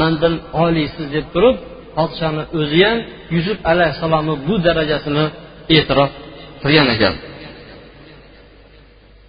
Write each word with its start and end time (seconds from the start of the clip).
mandan 0.00 0.34
oliysiz 0.62 1.06
deb 1.16 1.26
turib 1.34 1.56
podshoni 1.96 2.42
o'zi 2.60 2.80
ham 2.88 2.98
yusuf 3.36 3.58
alayhissalomni 3.72 4.34
bu 4.46 4.54
darajasini 4.66 5.24
e'tirof 5.76 6.12
qilgan 6.62 6.88
ekan 6.96 7.14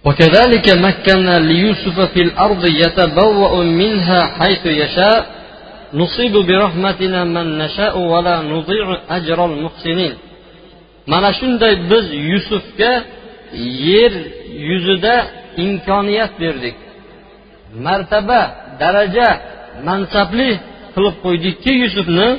وكذلك 0.08 0.66
مكنا 0.86 1.34
ليوسف 1.50 1.96
في 2.12 2.20
الأرض 2.26 2.62
يتبوأ 2.82 3.52
منها 3.82 4.20
حيث 4.38 4.64
يشاء 4.82 5.20
نصيب 6.00 6.34
برحمتنا 6.48 7.20
من 7.34 7.46
نشاء 7.58 7.94
ولا 8.12 8.36
نضيع 8.52 8.86
أجر 9.16 9.38
المحسنين 9.50 10.14
mana 11.12 11.30
shunday 11.38 11.74
biz 11.90 12.06
yusufga 12.32 12.92
yer 13.88 14.12
yuzida 14.70 15.16
imkoniyat 15.64 16.32
berdik 16.42 16.76
martaba 17.86 18.40
daraja 18.80 19.28
mansabli 19.87 20.49
qilib 20.93 21.15
qo'ydikki 21.25 21.71
yusufni 21.83 22.29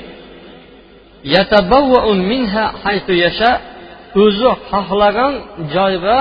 o'zi 4.25 4.51
xohlagan 4.71 5.35
joyga 5.75 6.19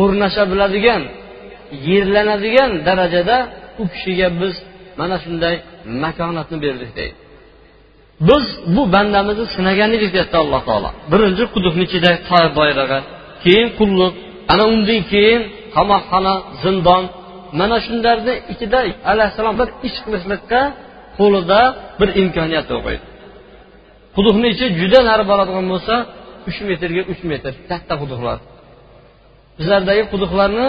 o'rnasha 0.00 0.42
biladigan 0.52 1.02
yerlanadigan 1.88 2.70
darajada 2.86 3.36
u 3.82 3.84
kishiga 3.92 4.28
biz 4.40 4.54
mana 5.00 5.16
shunday 5.24 5.54
makonatni 6.04 6.56
berdik 6.64 6.90
deydi. 6.98 7.16
Biz 8.28 8.44
bu 8.74 8.82
bandamizni 8.94 9.46
sinagan 9.56 9.90
edik 9.96 10.10
deyapti 10.14 10.36
alloh 10.42 10.62
taolo. 10.68 10.90
Birinchi 11.12 11.44
quduqni 11.54 11.82
ichida 11.88 12.12
toy 12.28 12.46
bayrog'i 12.58 12.98
keyin 13.44 13.68
qulluq 13.78 14.12
ana 14.52 14.64
undan 14.74 15.00
keyin 15.12 15.42
qamoqxona 15.76 16.34
zindon 16.62 17.04
mana 17.60 17.76
shularni 17.86 18.34
ichida 18.52 18.80
alayhissalom 19.12 19.54
bir 19.60 19.68
ish 19.88 19.98
qilishlikqa 20.04 20.60
qo'lida 21.18 21.60
bir 22.00 22.08
imkoniyat 22.22 22.66
qo'ydi 22.72 23.04
quduqni 24.16 24.46
ichi 24.54 24.66
juda 24.80 24.98
nari 25.08 25.24
boradigan 25.30 25.66
bo'lsa 25.72 25.94
uch 26.48 26.58
metrga 26.68 27.02
uch 27.12 27.22
metr 27.30 27.52
katta 27.70 27.94
quduqlar. 28.02 28.38
Bizlardagi 29.58 30.02
quduqlarni 30.12 30.66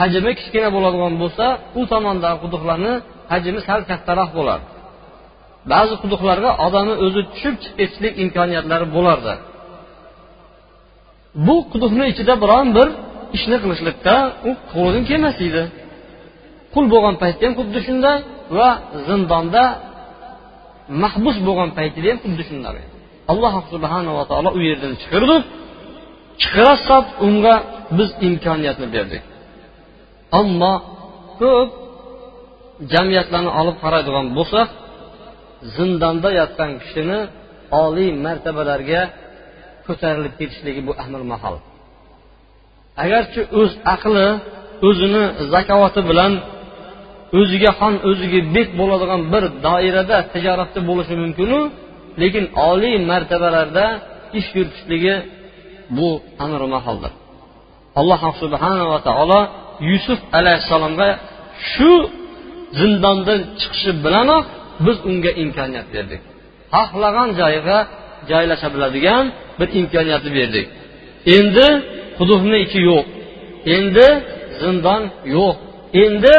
hajmi 0.00 0.32
kichkina 0.38 0.68
bo'ladigan 0.76 1.14
bo'lsa 1.22 1.44
u 1.80 1.82
tomondagi 1.92 2.38
quduqlarni 2.44 2.92
hajmi 3.32 3.60
sal 3.68 3.80
kattaroq 3.90 4.30
bo'lardi. 4.38 4.68
Ba'zi 5.72 5.94
quduqlarga 6.02 6.50
odamni 6.66 6.94
o'zi 7.04 7.20
tushib 7.32 7.54
chiqib 7.62 7.76
ketishlik 7.78 8.14
imkoniyatlari 8.24 8.86
bo'lardi. 8.96 9.34
Bu 11.46 11.56
quduqni 11.72 12.04
ichida 12.12 12.34
biron 12.42 12.68
bir 12.76 12.88
ishni 13.36 13.56
qilishlikda 13.62 14.14
u 14.48 14.50
qo'lidan 14.72 15.04
kelmas 15.10 15.36
edi. 15.48 15.62
Qul 16.74 16.84
bo'lgan 16.92 17.16
paytda 17.22 17.42
ham 17.46 17.54
xuddi 17.60 17.80
shunday 17.86 18.18
va 18.56 18.68
zindonda 19.08 19.64
mahbus 21.02 21.36
bo'lgan 21.46 21.70
paytida 21.78 22.06
ham 22.12 22.18
xuddi 22.24 22.42
shunday. 22.50 22.84
Alloh 23.32 23.54
subhanava 23.72 24.22
taolo 24.30 24.50
u 24.58 24.60
yerdan 24.68 24.92
chiqirdi. 25.02 25.36
Chiqarasab 26.40 27.04
unga 27.26 27.54
biz 27.98 28.10
imkoniyatni 28.28 28.86
berdik. 28.94 29.22
Ammo 30.40 30.74
ko'p 31.40 31.70
jamiyatlarni 32.92 33.50
olib 33.60 33.76
qaraydigan 33.84 34.26
bo'lsak 34.38 34.68
zindonda 35.76 36.28
yotgan 36.40 36.70
kishini 36.82 37.18
oliy 37.84 38.10
martabalarga 38.26 39.02
ko'tarilib 39.86 40.34
ketishligi 40.40 40.80
bu 40.88 40.92
amr 41.04 41.22
mahol 41.32 41.56
agarchi 43.02 43.40
o'z 43.60 43.72
aqli 43.94 44.28
o'zini 44.88 45.24
zakovati 45.52 46.00
bilan 46.10 46.32
o'ziga 47.38 47.70
xon 47.80 47.94
o'ziga 48.08 48.40
bek 48.56 48.68
bo'ladigan 48.80 49.20
bir 49.32 49.44
doirada 49.66 50.16
tijoratda 50.32 50.80
bo'lishi 50.88 51.14
mumkinu 51.22 51.60
lekin 52.22 52.44
oliy 52.70 52.94
martabalarda 53.10 53.84
ish 54.38 54.48
yuritishligi 54.56 55.14
bu 55.96 56.08
amri 56.44 56.66
maholdir 56.74 57.12
alloh 58.00 58.20
subhanava 58.42 58.98
taolo 59.08 59.40
yusuf 59.90 60.20
alayhissalomga 60.38 61.08
shu 61.72 61.92
zindondan 62.80 63.40
chiqishi 63.60 63.90
bilanoq 64.04 64.44
biz 64.86 64.96
unga 65.10 65.30
imkoniyat 65.42 65.88
berdik. 65.94 66.20
Xohlagan 66.74 67.30
joyiga 67.40 67.78
joylasha 68.30 68.68
biladigan 68.74 69.24
bir 69.58 69.68
imkoniyatni 69.80 70.30
berdik. 70.38 70.66
Endi 71.36 71.66
quduqni 72.18 72.56
ichi 72.64 72.80
yo'q. 72.90 73.06
Endi 73.76 74.06
zindon 74.60 75.02
yo'q. 75.36 75.56
Endi 76.04 76.34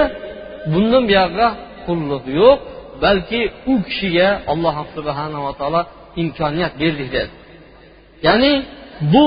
bundan 0.72 1.04
buyog'iga 1.10 1.50
qulluq 1.86 2.24
yo'q 2.40 2.58
balki 3.04 3.42
u 3.72 3.74
kishiga 3.88 4.30
alloh 4.52 4.76
subhanava 4.96 5.52
taolo 5.60 5.82
imkoniyat 6.22 6.74
berdik 6.82 7.10
dedi 7.16 7.32
ya'ni 8.26 8.54
bu 9.14 9.26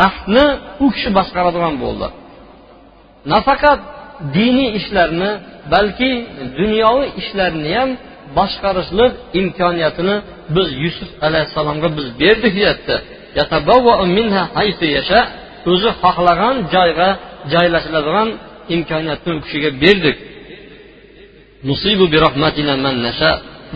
taxtni 0.00 0.46
u 0.84 0.86
kishi 0.94 1.10
boshqaradigan 1.18 1.74
bo'ldi. 1.84 2.08
Nafaqat 3.32 3.80
diniy 4.36 4.70
ishlarni 4.80 5.30
balki 5.74 6.10
dunyoviy 6.58 7.08
ishlarni 7.20 7.70
ham 7.78 7.90
boshqarishlik 8.38 9.12
imkoniyatini 9.40 10.16
biz 10.56 10.68
yusuf 10.84 11.10
alayhissalomga 11.26 11.88
biz 11.98 12.06
berdik 12.22 12.52
deyapti. 12.60 12.96
O'zi 15.72 15.90
xohlagan 16.02 16.56
joyga 16.74 17.08
joylashiladigan 17.52 18.28
imkoniyatni 18.74 19.30
u 19.36 19.40
kishiga 19.44 19.70
berdik 19.82 20.16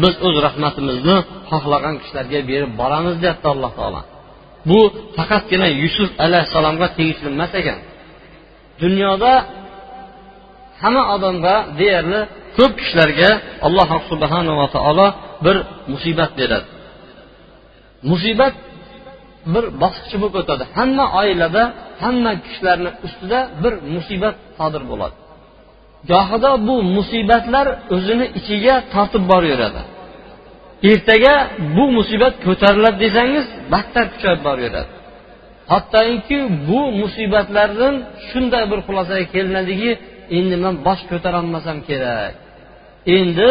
biz 0.02 0.14
o'z 0.26 0.36
rahmatimizni 0.46 1.16
xohlagan 1.50 1.94
kishilarga 2.02 2.40
berib 2.50 2.70
boramiz 2.80 3.14
deyapti 3.22 3.46
alloh 3.54 3.72
taolo 3.78 4.00
bu 4.68 4.80
faqatgina 5.16 5.68
yusuf 5.82 6.10
alayhissalomga 6.24 6.86
tegishli 6.96 7.28
emas 7.36 7.52
ekan 7.60 7.78
dunyoda 8.82 9.32
hamma 10.82 11.02
odamga 11.14 11.54
deyarli 11.80 12.20
ko'p 12.56 12.72
kishilarga 12.80 13.30
alloh 13.66 13.88
subhanava 14.10 14.66
taolo 14.76 15.06
bir 15.44 15.56
musibat 15.92 16.30
beradi 16.40 16.68
musibat 18.10 18.54
bir 19.52 19.64
bosqichi 19.82 20.16
bo'lib 20.22 20.36
o'tadi. 20.42 20.64
Hamma 20.78 21.04
oilada 21.20 21.62
hamma 22.04 22.32
kishilarni 22.44 22.90
ustida 23.06 23.38
bir 23.62 23.74
musibat 23.94 24.36
sodir 24.58 24.82
bo'ladi. 24.90 25.16
Gohida 26.10 26.50
bu 26.68 26.76
musibatlar 26.96 27.66
o'zini 27.94 28.26
ichiga 28.38 28.74
tortib 28.94 29.24
boraveradi 29.32 29.82
ertaga 30.90 31.34
bu 31.76 31.84
musibat 31.98 32.34
ko'tariladi 32.46 32.98
desangiz 33.04 33.46
battar 33.72 34.04
kuchayib 34.12 34.40
boraveradi 34.46 34.92
hattoki 35.72 36.38
bu 36.68 36.80
musibatlardan 37.00 37.94
shunday 38.28 38.64
bir 38.70 38.80
xulosaga 38.86 39.26
kelinadiki 39.34 39.90
endi 40.38 40.56
man 40.64 40.74
bosh 40.86 41.02
ko'tarolmasam 41.10 41.78
kerak. 41.88 42.32
Endi 43.16 43.50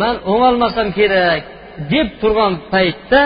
man 0.00 0.14
o'ngolmasam 0.32 0.88
kerak 0.98 1.42
deb 1.92 2.08
turgan 2.20 2.54
paytda 2.72 3.20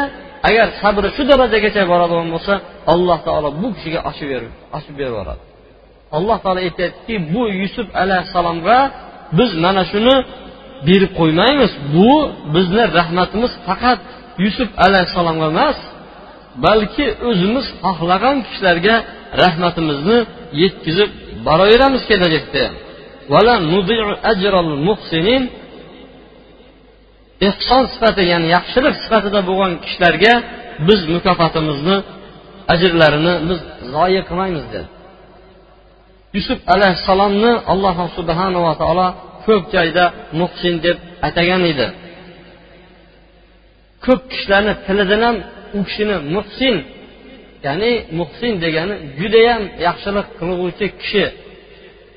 agar 0.49 0.69
sabri 0.83 1.09
shu 1.17 1.23
darajagacha 1.31 1.83
boradigan 1.93 2.29
bo'lsa 2.35 2.55
alloh 2.93 3.19
taolo 3.27 3.49
bu 3.61 3.69
kishiga 3.77 4.01
ochib 4.11 4.31
ochib 4.77 4.95
berib 4.99 5.13
yuboradi 5.13 5.43
alloh 6.17 6.37
taolo 6.45 6.61
aytyaptiki 6.67 7.15
bu 7.33 7.43
yusuf 7.63 7.87
alayhissalomga 8.03 8.79
biz 9.39 9.51
mana 9.65 9.83
shuni 9.93 10.17
berib 10.89 11.13
qo'ymaymiz. 11.21 11.73
Bu 11.95 12.11
bizni 12.55 12.83
rahmatimiz 12.99 13.53
faqat 13.67 14.01
yusuf 14.45 14.71
alayhissalomga 14.87 15.47
emas 15.55 15.79
balki 16.65 17.07
o'zimiz 17.29 17.67
xohlagan 17.83 18.37
kishilarga 18.47 18.95
rahmatimizni 19.43 20.19
yetkazib 20.63 21.11
boraveramiz 21.47 22.03
kelajakda 22.11 22.65
ehson 27.49 27.83
sifati 27.93 28.23
ya'ni 28.33 28.49
yaxshilik 28.57 28.95
sifatida 29.05 29.41
bo'lgan 29.49 29.73
kishilarga 29.85 30.33
biz 30.89 31.01
mukofotimizni 31.15 31.97
ajrlarini 32.73 33.35
biz 33.49 33.61
zoya 33.95 34.23
qilmaymiz 34.29 34.65
dedi. 34.73 34.89
Yusuf 36.37 36.59
alayhissalomni 36.75 37.53
alloh 37.73 37.97
subhanava 38.17 38.73
taolo 38.81 39.09
ko'p 39.47 39.65
joyda 39.75 40.05
muhsin 40.41 40.75
deb 40.87 40.97
atagan 41.29 41.63
edi. 41.73 41.87
Ko'p 44.05 44.21
kishilarni 44.33 44.73
tilidan 44.87 45.23
ham 45.27 45.37
u 45.79 45.81
kishini 45.89 46.17
muhsin 46.35 46.75
ya'ni 47.67 47.93
muhsin 48.19 48.53
degani 48.65 48.95
judayam 49.21 49.63
yaxshilik 49.87 50.27
qilguvchi 50.39 50.87
kishi 51.01 51.25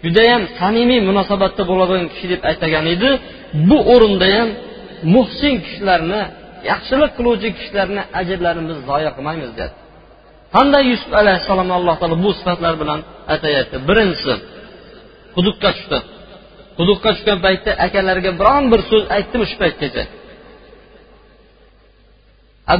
judayam 0.06 0.42
samimiy 0.60 1.01
munosabatda 1.10 1.63
bo'ladigan 1.71 2.07
kishi 2.13 2.27
deb 2.33 2.42
aytagan 2.50 2.86
edi. 2.95 3.10
Bu 3.69 3.77
o'rinda 3.94 4.27
ham 4.36 4.50
muhsin 5.15 5.53
kishilarni 5.65 6.21
yaxshilik 6.71 7.11
qiluvchi 7.17 7.49
kishilarni 7.57 8.01
ajrlarini 8.19 8.65
biz 8.71 8.79
zoya 8.89 9.11
qilmaymiz 9.17 9.51
dedi 9.59 9.73
qanday 10.55 10.83
yusuf 10.91 11.11
alayhissalomni 11.21 11.73
alloh 11.79 11.95
taolo 12.01 12.17
bu 12.25 12.29
sifatlar 12.39 12.73
bilan 12.81 12.99
atayapti? 13.35 13.75
Birinchisi 13.89 14.33
quduqqa 15.35 15.69
tushdi. 15.75 15.99
Quduqqa 16.77 17.09
tushgan 17.15 17.39
paytda 17.45 17.71
akalariga 17.85 18.31
biron 18.39 18.63
bir 18.71 18.81
so'z 18.89 19.03
aytdimi 19.15 19.45
shu 19.51 19.55
paytgacha. 19.63 20.03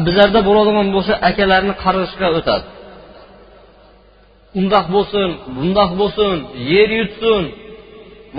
Bizlarda 0.06 0.40
bo'ladigan 0.50 0.88
bo'lsa 0.96 1.14
akalarni 1.30 1.74
qarg'ishga 1.84 2.28
o'tadi. 2.40 2.66
Undoq 4.60 4.86
bo'lsin 4.96 5.30
bundoq 5.58 5.92
bo'lsin 6.02 6.36
yer 6.74 6.90
yutsin 7.00 7.44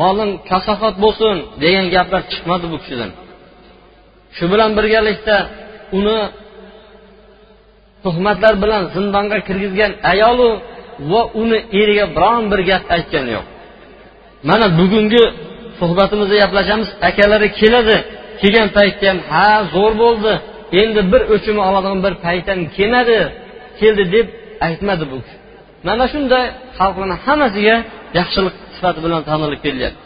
moling 0.00 0.32
kasofat 0.50 0.94
bo'lsin 1.04 1.36
degan 1.62 1.86
gaplar 1.94 2.22
chiqmadi 2.32 2.66
bu 2.72 2.78
kishidan. 2.82 3.10
Shu 4.36 4.44
bilan 4.52 4.70
birgalikda 4.78 5.36
uni 5.98 6.18
tuhmatlar 8.04 8.54
bilan 8.62 8.82
zindonga 8.94 9.38
kirgizgan 9.48 9.92
ayolu 10.12 10.48
va 11.10 11.22
uni 11.42 11.58
eriga 11.80 12.06
biron 12.16 12.44
bir 12.52 12.60
gap 12.70 12.84
aytgani 12.96 13.30
yo'q. 13.36 13.46
Mana 14.48 14.66
bugungi 14.78 15.24
suhbatimizda 15.80 16.36
gaplashamiz 16.42 16.88
akalari 17.08 17.48
keladi 17.60 17.96
kelgan 18.40 18.68
paytda 18.76 19.04
ham 19.10 19.18
ha 19.30 19.48
zo'r 19.74 19.92
bo'ldi 20.02 20.32
endi 20.80 21.00
bir 21.12 21.22
o'chimi 21.34 21.60
oladigan 21.68 22.00
bir 22.06 22.14
payt 22.24 22.46
ham 22.50 22.60
kelmadi 22.76 23.18
keldi 23.80 24.04
deb 24.14 24.26
aytmadi 24.66 25.04
bu 25.10 25.16
kishi. 25.24 25.36
Mana 25.88 26.04
shunday 26.12 26.44
xalqni 26.78 27.16
hammasiga 27.24 27.76
yaxshilik 28.18 28.54
sifati 28.74 29.00
bilan 29.04 29.20
tanilib 29.28 29.60
kelyapti. 29.66 30.02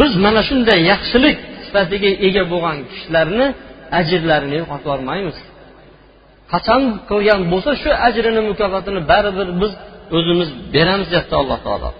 Biz 0.00 0.12
mana 0.24 0.40
shunday 0.48 0.78
yaxshilik 0.92 1.36
sifatiga 1.74 2.10
ega 2.26 2.42
bo'lgan 2.52 2.76
kishilarni 2.90 3.46
ajrlarini 4.00 4.54
yo'qotib 4.60 4.86
yubormaymiz. 4.86 5.36
Qachon 6.52 6.82
qilgan 7.10 7.40
bo'lsa 7.52 7.70
shu 7.82 7.90
ajrini 8.06 8.40
mukofotini 8.50 9.00
baribir 9.10 9.48
biz 9.60 9.72
o'zimiz 10.16 10.48
beramiz 10.74 11.06
deyapti 11.12 11.34
alloh 11.42 11.58
taolo. 11.66 11.90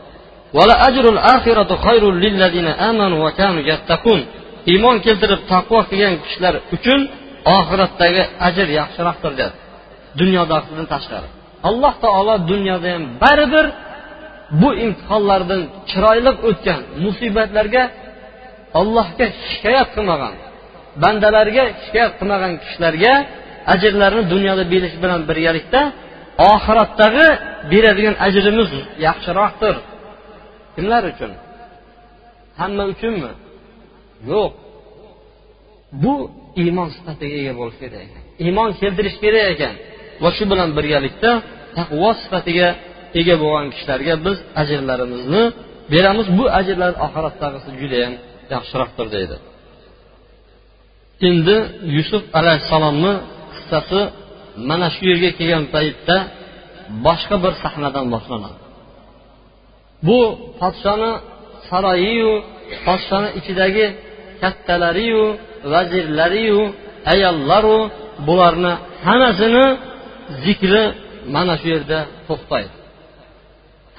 Iymon 4.72 4.96
keltirib 5.06 5.40
taqvo 5.52 5.78
qilgan 5.90 6.14
kishilar 6.24 6.54
uchun 6.76 7.00
oxiratdagi 7.56 8.22
ajr 8.48 8.66
yaxshiroqdir 8.80 9.32
deyapti. 9.38 9.60
Dunyodagidan 10.20 10.86
tashqari. 10.94 11.28
Alloh 11.68 11.94
taolo 12.04 12.34
dunyoda 12.50 12.88
ham 12.94 13.04
baribir 13.22 13.66
bu 14.60 14.68
imtihonlardan 14.84 15.60
chiroyli 15.90 16.32
o'tgan 16.48 16.80
musibatlarga 17.04 17.82
allohga 18.80 19.26
shikoyat 19.50 19.88
qilmagan 19.96 20.34
bandalarga 21.02 21.64
shikoyat 21.84 22.12
qilmagan 22.20 22.52
kishilarga 22.62 23.12
ajrlarini 23.74 24.24
dunyoda 24.34 24.64
berish 24.72 24.94
bilan 25.02 25.20
birgalikda 25.30 25.80
oxiratdagi 26.52 27.26
beradigan 27.72 28.16
ajrimiz 28.26 28.70
yaxshiroqdir. 29.06 29.76
Kimlar 30.74 31.02
uchun? 31.12 31.32
Hamma 32.60 32.84
uchunmi? 32.92 33.32
Yo'q. 34.30 34.52
Bu 36.02 36.14
iymon 36.62 36.88
sifatiga 36.96 37.36
ega 37.42 37.54
bo'lish 37.60 37.78
kerak 37.82 38.00
ekan. 38.06 38.22
Iymon 38.44 38.70
keltirish 38.80 39.16
kerak 39.24 39.46
ekan. 39.54 39.74
Va 40.22 40.30
shu 40.36 40.44
bilan 40.52 40.70
birgalikda 40.78 41.30
taqvo 41.78 42.10
sifatiga 42.22 42.68
ega 43.20 43.34
bo'lgan 43.42 43.66
kishilarga 43.74 44.14
biz 44.26 44.38
ajrlarimizni 44.62 45.42
beramiz. 45.92 46.26
Bu 46.38 46.44
ajrlar 46.60 46.92
oxiratdagisi 47.06 47.70
judayam 47.80 48.14
yaxshiroqdir 48.54 49.06
deydi. 49.14 49.36
Endi 51.28 51.56
yusuf 51.96 52.22
alayhissalomni 52.38 53.12
qissasi 53.54 54.00
mana 54.68 54.88
shu 54.94 55.02
yerga 55.10 55.30
kelgan 55.38 55.64
paytda 55.74 56.16
boshqa 57.06 57.36
bir 57.44 57.52
sahnadan 57.62 58.06
boshlanadi. 58.14 58.58
Bu 60.06 60.20
podshoni 60.60 61.12
saroyiyu 61.68 62.32
podshoni 62.86 63.28
ichidagi 63.38 63.86
kattalariyu 64.42 65.24
vazirlariyu 65.72 66.62
ayollaru 67.12 67.78
bularni 68.26 68.72
hammasini 69.06 69.66
zikri 70.44 70.82
mana 71.34 71.54
shu 71.60 71.66
yerda 71.74 71.98
to'xtaydi. 72.28 72.74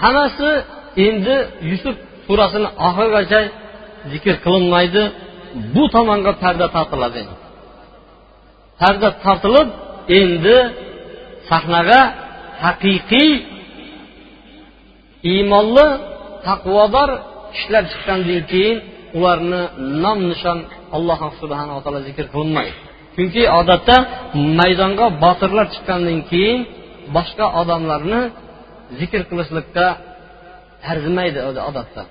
Hammasi 0.03 0.49
endi 1.07 1.35
yusuf 1.71 1.95
surasini 2.25 2.69
oxirigacha 2.87 3.41
zikr 4.11 4.35
qilinmaydi 4.45 5.03
bu 5.73 5.83
tomonga 5.93 6.31
parda 6.43 6.67
tortiladi. 6.75 7.21
Parda 8.81 9.09
tortilib 9.23 9.69
endi 10.19 10.57
sahnaga 11.49 12.01
haqiqiy 12.63 13.31
iymonli 15.31 15.87
taqvodor 16.47 17.09
kishilar 17.53 17.83
chiqqandan 17.91 18.41
keyin 18.51 18.77
ularni 19.17 19.61
nom 20.03 20.19
nishon 20.31 20.59
alloh 20.97 21.19
subhanava 21.41 21.79
taolo 21.83 21.99
zikr 22.09 22.25
qilinmaydi. 22.33 22.75
Chunki 23.15 23.43
odatda 23.59 23.95
maydonga 24.59 25.05
botirlar 25.23 25.65
chiqqandan 25.73 26.19
keyin 26.31 26.59
boshqa 27.15 27.45
odamlarni 27.61 28.21
zikr 28.99 29.21
qilishlikka 29.29 29.85
arzimaydi 30.91 31.39
odatda. 31.69 32.01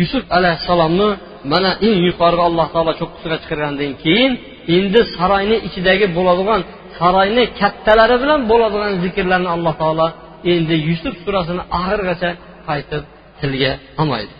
Yusuf 0.00 0.24
alayhissalomni 0.36 1.08
mana 1.52 1.70
eng 1.86 1.98
yuqoriga 2.08 2.44
alloh 2.50 2.66
taolo 2.74 2.92
cho'qqisiga 3.00 3.36
chiqargandan 3.42 3.92
keyin 4.04 4.32
endi 4.76 5.00
saroyni 5.16 5.56
ichidagi 5.68 6.06
bo'ladigan 6.16 6.60
saroyni 6.98 7.44
kattalari 7.60 8.16
bilan 8.22 8.40
bo'ladigan 8.50 8.92
zikrlarni 9.04 9.50
alloh 9.56 9.74
taolo 9.82 10.06
endi 10.52 10.74
yusuf 10.88 11.14
surasini 11.24 11.62
oxirigacha 11.78 12.30
qaytib 12.68 13.02
tilga 13.40 13.72
olmaydi. 14.00 14.34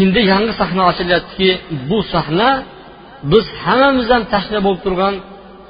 Endi 0.00 0.20
yangi 0.32 0.52
sahna 0.60 0.82
ochilyaptiki 0.90 1.50
bu 1.88 1.98
sahna 2.14 2.48
biz 3.32 3.44
hammamiz 3.62 4.08
ham 4.12 4.22
tashna 4.34 4.58
bo'lib 4.66 4.80
turgan 4.86 5.14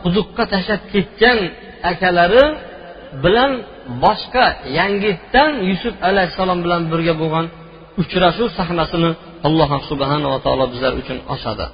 quduqqa 0.03 0.45
tashlab 0.53 0.83
ketgan 0.93 1.39
akalari 1.91 2.45
bilan 3.25 3.53
boshqa 4.04 4.46
yangitdan 4.80 5.52
yusuf 5.70 5.96
alayhissalom 6.10 6.60
bilan 6.66 6.82
birga 6.92 7.14
bo'lgan 7.22 7.46
uchrashuv 8.02 8.50
sahnasini 8.60 9.12
alloh 9.48 9.70
subhanava 9.90 10.38
taolo 10.46 10.66
bizlar 10.74 10.94
uchun 11.02 11.18
ochadi 11.36 11.68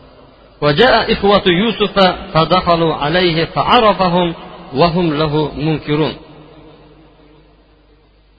وجاء 0.65 0.95
إخوة 1.13 1.45
يوسف 1.61 1.95
فدخلوا 2.33 2.93
عليه 3.03 3.37
فعرفهم 3.55 4.27
وهم 4.79 5.07
له 5.21 5.33
منكرون 5.67 6.13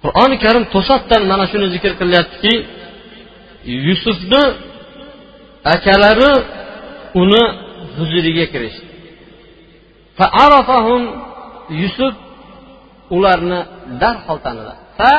qur'oni 0.05 0.37
karim 0.45 0.65
to'satdan 0.75 1.23
mana 1.31 1.45
shuni 1.53 1.67
zikr 1.75 1.93
qilyaptiki 2.01 2.55
yusufni 3.87 4.43
akalari 5.75 6.33
uni 7.23 7.45
huzuriga 7.97 8.47
kirishdi 8.53 8.87
yusuf 11.83 12.15
ularni 13.17 13.61
darhol 14.02 14.40
tanidi. 14.46 14.74
Fa 15.00 15.14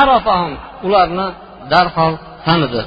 arafahum 0.00 0.52
ularni 0.86 1.26
darhol 1.72 2.14
tanidi. 2.46 2.82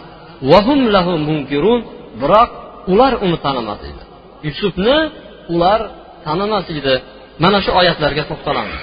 Biroq 2.21 2.49
ular 2.91 3.13
uni 3.25 3.37
tanimas 3.45 3.81
edi. 3.89 4.03
Yusufni 4.47 4.97
ular 5.53 5.79
tanimas 6.25 6.67
edi. 6.79 6.95
Mana 7.43 7.57
shu 7.65 7.71
oyatlarga 7.79 8.23
to'xtalamiz. 8.29 8.81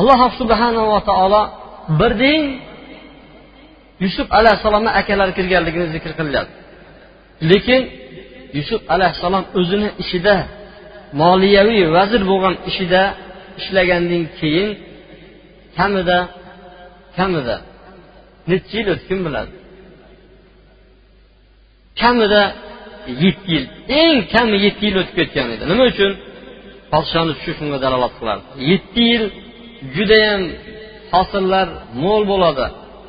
Alloh 0.00 0.20
subhanava 0.40 0.98
taolo 1.10 1.42
birdan 2.00 2.42
yusuf 4.04 4.26
alayhissalomni 4.38 4.90
akalari 5.00 5.32
kirganligini 5.38 5.86
zikr 5.94 6.10
qilyapti. 6.18 6.56
Lekin 7.50 7.82
yusuf 8.58 8.80
alayhissalom 8.94 9.44
o'zini 9.58 9.88
ishida 10.02 10.36
moliyaviy 11.22 11.82
vazir 11.96 12.22
bo'lgan 12.30 12.54
ishida 12.70 13.02
ishlagandan 13.60 14.22
keyin 14.38 14.70
kamida 15.78 16.18
kamida. 17.16 17.56
Necha 18.50 18.74
yil 18.78 18.88
o'tdi 18.92 19.04
kim 19.08 19.20
biladi? 19.26 19.52
Kamida 22.00 22.42
yetti 23.24 23.48
yil. 23.54 23.64
Eng 24.00 24.18
kami 24.34 24.56
yetti 24.66 24.82
yil 24.88 24.96
o'tib 25.00 25.14
ketgan 25.18 25.48
edi. 25.54 25.64
Nima 25.70 25.84
uchun? 25.92 26.12
Podshoni 26.92 27.32
tushi 27.38 27.52
shunga 27.58 27.78
dalolat 27.84 28.12
qiladi 28.18 28.42
yetti 28.70 29.02
yil 29.10 29.24
judayam 29.96 30.42
hosillar 31.12 31.68
mo'l 32.02 32.22
bo'ladi. 32.32 32.66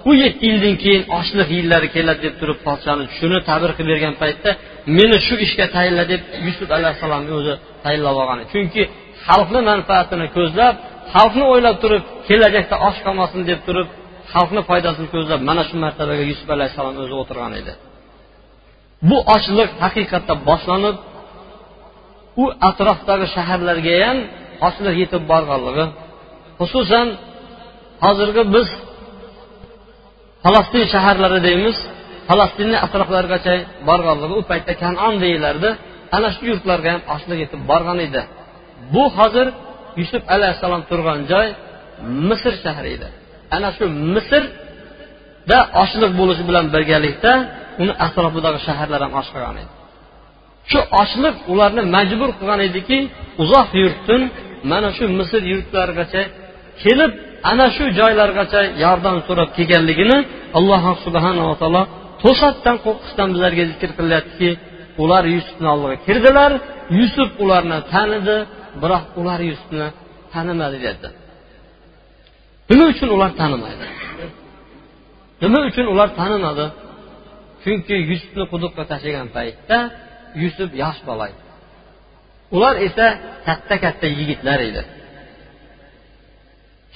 U 0.09 0.11
yetti 0.23 0.45
yildan 0.51 0.75
keyin 0.83 1.03
ochliq 1.17 1.49
yillari 1.57 1.87
keladi 1.95 2.21
deb 2.25 2.35
turib 2.41 2.59
podshoni 2.67 3.03
tushini 3.11 3.39
tabir 3.49 3.71
qilib 3.77 3.91
bergan 3.93 4.15
paytda 4.21 4.49
meni 4.97 5.17
shu 5.27 5.35
ishga 5.45 5.65
tayinla 5.75 6.03
deb 6.11 6.21
yusuf 6.45 6.69
alayhissalomni 6.77 7.31
o'zi 7.39 7.53
tayinlab 7.85 8.15
olgan 8.21 8.39
chunki 8.53 8.83
xalqni 9.27 9.59
manfaatini 9.71 10.27
ko'zlab 10.37 10.75
xalqni 11.13 11.45
o'ylab 11.53 11.75
turib 11.83 12.03
kelajakda 12.27 12.75
och 12.87 12.95
qolmasin 13.05 13.41
deb 13.49 13.59
turib 13.67 13.87
xalqni 14.33 14.61
foydasini 14.69 15.07
ko'zlab 15.13 15.41
mana 15.49 15.63
shu 15.67 15.75
martabaga 15.85 16.23
yusuf 16.31 16.47
alayhissalom 16.55 16.95
o'zi 17.03 17.13
o'tirgan 17.21 17.53
edi. 17.61 17.73
Bu 19.09 19.17
ochliq 19.35 19.69
haqiqatda 19.83 20.33
boshlanib 20.49 20.95
u 22.43 22.45
atrofdagi 22.69 23.25
shaharlarga 23.35 23.93
ham 24.05 24.17
ochliq 24.67 24.95
yetib 25.03 25.23
borganligi 25.31 25.85
xususan 26.59 27.07
hozirgi 28.03 28.43
biz 28.55 28.67
falastin 30.43 30.83
shaharlari 30.93 31.39
deymiz 31.47 31.77
falastinni 32.29 32.77
atroflarigacha 32.85 33.53
borganligi 33.89 34.33
u 34.39 34.43
paytda 34.51 34.73
kanon 34.83 35.13
deyilardi 35.23 35.69
ana 36.15 36.29
shu 36.35 36.43
yurtlarga 36.51 36.89
ham 36.93 37.01
ochliq 37.15 37.37
yetib 37.43 37.61
borgan 37.71 37.99
edi. 38.07 38.21
Bu 38.93 39.03
hozir 39.17 39.47
yusuf 39.99 40.21
alayhissalom 40.35 40.81
turgan 40.89 41.19
joy 41.31 41.47
misr 42.29 42.53
shahri 42.63 42.89
edi. 42.95 43.07
Ana 43.55 43.69
shu 43.77 43.85
misrda 44.15 45.59
ochliq 45.83 46.11
bo'lishi 46.19 46.43
bilan 46.49 46.65
birgalikda 46.75 47.31
uni 47.81 47.93
atrofidagi 48.05 48.59
shaharlar 48.67 49.01
ham 49.05 49.13
och 49.19 49.27
qolgan 49.33 49.55
edi. 49.63 49.71
Shu 50.71 50.79
ochliq 51.01 51.35
ularni 51.51 51.81
majbur 51.95 52.29
qilgan 52.39 52.61
ediki 52.67 52.97
uzoq 53.43 53.69
yurtdan 53.81 54.21
mana 54.71 54.89
shu 54.97 55.03
misr 55.19 55.41
yurtlarigacha 55.51 56.21
kelib 56.83 57.11
ana 57.51 57.67
shu 57.75 57.83
joylargacha 57.99 58.61
yordam 58.83 59.17
so'rab 59.27 59.49
kelganligini 59.57 60.17
alloh 60.57 60.83
subhanava 61.05 61.55
taolo 61.61 61.83
to'satdan 62.23 62.75
qo'rqishdan 62.85 63.27
bizlarga 63.33 63.63
zikr 63.71 63.89
qilyaptiki 63.99 64.49
ular 65.03 65.23
yusufni 65.35 65.67
oldiga 65.73 65.97
kirdilar. 66.07 66.51
Yusuf 66.99 67.29
ularni 67.43 67.77
tanidi 67.93 68.37
biroq 68.81 69.05
ular 69.19 69.39
yusufni 69.49 69.87
tanimadi 70.33 70.77
dedi 70.85 71.09
nima 72.69 72.85
uchun 72.93 73.09
ular 73.15 73.31
tanimaydi 73.41 73.85
nima 75.41 75.59
uchun 75.69 75.85
ular 75.93 76.09
tanimadi? 76.19 76.65
Chunki 77.63 77.95
yusufni 78.11 78.43
quduqqa 78.51 78.83
tashlagan 78.91 79.27
paytda 79.35 79.77
yusuf 80.43 80.69
yosh 80.83 80.99
bola 81.07 81.25
edi. 81.31 81.41
Ular 82.55 82.75
esa 82.87 83.05
katta 83.47 83.75
katta 83.85 84.07
yigitlar 84.19 84.59
edi. 84.69 84.81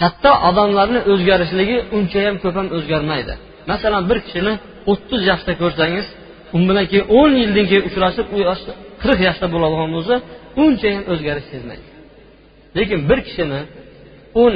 Katta 0.01 0.31
odamlarni 0.49 0.99
o'zgarishligi 1.11 1.77
unchayam 1.97 2.35
ko'p 2.43 2.55
ham 2.59 2.67
o'zgarmaydi. 2.77 3.33
Masalan 3.71 4.03
bir 4.09 4.17
kishini 4.25 4.53
o'ttiz 4.91 5.21
yoshda 5.31 5.53
ko'rsangiz 5.61 6.07
u 6.55 6.57
bilan 6.69 6.85
keyin 6.91 7.05
o'n 7.19 7.31
yildan 7.41 7.65
keyin 7.69 7.83
uchrashib 7.89 8.27
u 8.35 8.37
yoshda 8.47 8.71
qirq 9.01 9.19
yoshda 9.27 9.47
bo'ladigan 9.53 9.89
bo'lsa 9.95 10.15
unchayam 10.63 11.03
o'zgarish 11.11 11.47
sezmaydi. 11.53 11.87
Lekin 12.77 12.99
bir 13.09 13.19
kishini 13.27 13.61
o'n 14.43 14.55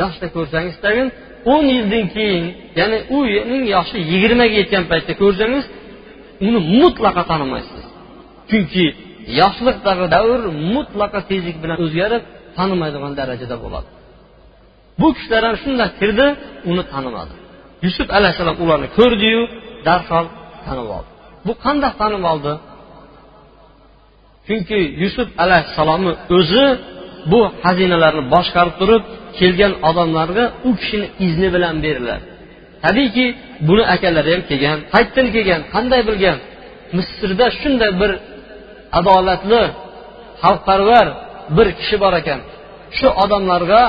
yoshda 0.00 0.26
ko'rsangiz 0.36 0.76
tagin 0.84 1.08
o'n 1.52 1.64
yildan 1.74 2.06
keyin 2.14 2.44
ya'ni 2.80 2.98
uning 3.18 3.64
yoshi 3.74 3.98
yigirmaga 4.12 4.54
yetgan 4.60 4.84
paytda 4.90 5.12
ko'rsangiz 5.22 5.64
uni 6.46 6.60
mutlaqo 6.80 7.22
tanimaysiz. 7.30 7.82
Chunki 8.50 8.84
yoshlikdagi 9.40 10.06
davr 10.14 10.40
mutlaqo 10.74 11.20
tezlik 11.30 11.56
bilan 11.62 11.78
o'zgarib 11.84 12.22
tanimaydigan 12.58 13.12
darajada 13.20 13.56
bo'ladi. 13.64 13.88
Bu 15.00 15.08
kishilar 15.16 15.42
ham 15.48 15.56
shunday 15.62 15.88
kirdi 16.00 16.26
uni 16.70 16.82
tanimadi. 16.92 17.34
Yusuf 17.84 18.08
alayhissalom 18.18 18.56
ularni 18.64 18.88
ko'rdiyu 18.98 19.42
darhol 19.86 20.26
tanib 20.66 20.88
oldi. 20.96 21.10
Bu 21.46 21.52
qanday 21.64 21.92
tanib 22.00 22.24
oldi? 22.32 22.52
Chunki 24.46 24.78
yusuf 25.02 25.28
alayhissalomni 25.44 26.12
o'zi 26.38 26.64
bu 27.32 27.40
xazinalarni 27.64 28.22
boshqarib 28.34 28.74
turib 28.80 29.02
kelgan 29.38 29.72
odamlarga 29.88 30.44
u 30.68 30.70
kishini 30.80 31.06
izni 31.26 31.48
bilan 31.54 31.76
beriladi 31.84 32.24
tabiiyki 32.84 33.26
buni 33.68 33.84
akalari 33.94 34.30
ham 34.34 34.42
kelgan 34.50 34.78
qayerdan 34.94 35.26
kelgan 35.34 35.62
qanday 35.74 36.00
bilgan? 36.08 36.38
Misrda 36.96 37.46
shunday 37.60 37.90
bir 38.00 38.12
adolatli 38.98 39.62
xalqparvar 40.42 41.06
bir 41.56 41.68
kishi 41.78 41.96
bor 42.02 42.14
ekan. 42.20 42.40
Shu 42.98 43.08
odamlarga 43.24 43.82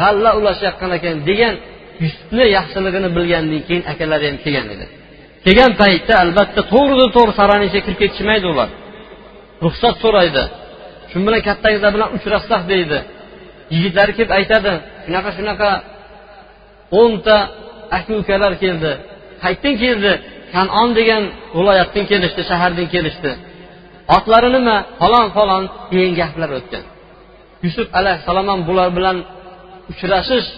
g'alla 0.00 0.30
ulashayotgan 0.38 0.90
ekan 0.98 1.16
degan 1.28 1.54
yusufni 2.02 2.44
yaxshiligini 2.56 3.08
bilgandan 3.16 3.60
keyin 3.68 3.84
akalari 3.92 4.24
ham 4.30 4.36
kelgan 4.44 4.66
edi. 4.74 4.86
Kelgan 5.44 5.72
paytda 5.82 6.14
albatta 6.24 6.60
to'g'ridan 6.72 7.10
to'g'ri 7.16 7.32
saroyni 7.40 7.64
ichiga 7.68 7.82
kirib 7.86 7.98
ketishmaydi 8.02 8.46
ular. 8.52 8.68
Ruxsat 9.64 9.96
so'raydi. 10.04 10.42
Shu 11.10 11.16
bilan 11.26 11.40
kattangizlar 11.48 11.90
bilan 11.96 12.10
uchrashsak 12.16 12.62
deydi. 12.72 12.98
Yigitlari 13.74 14.12
kelib 14.16 14.32
aytadi 14.38 14.72
shunaqa 15.04 15.30
shunaqa. 15.38 15.70
O'nta 17.00 17.36
aka 17.96 18.12
ukalar 18.22 18.52
keldi. 18.62 18.92
Qayerdan 19.42 19.74
keldi? 19.82 20.12
Kanon 20.54 20.88
degan 20.98 21.22
viloyatdan 21.58 22.04
kelishdi 22.10 22.42
shahardan 22.50 22.86
kelishdi. 22.94 23.32
Otlari 24.16 24.48
nima? 24.56 24.76
Falon 25.00 25.26
falon 25.36 25.62
degan 25.92 26.12
gaplar 26.20 26.50
o'tgan. 26.58 26.84
Yusuf 27.64 27.86
alayhissalom 27.98 28.46
ham 28.52 28.60
bular 28.68 28.88
bilan 28.98 29.16
uchrashish 29.92 30.48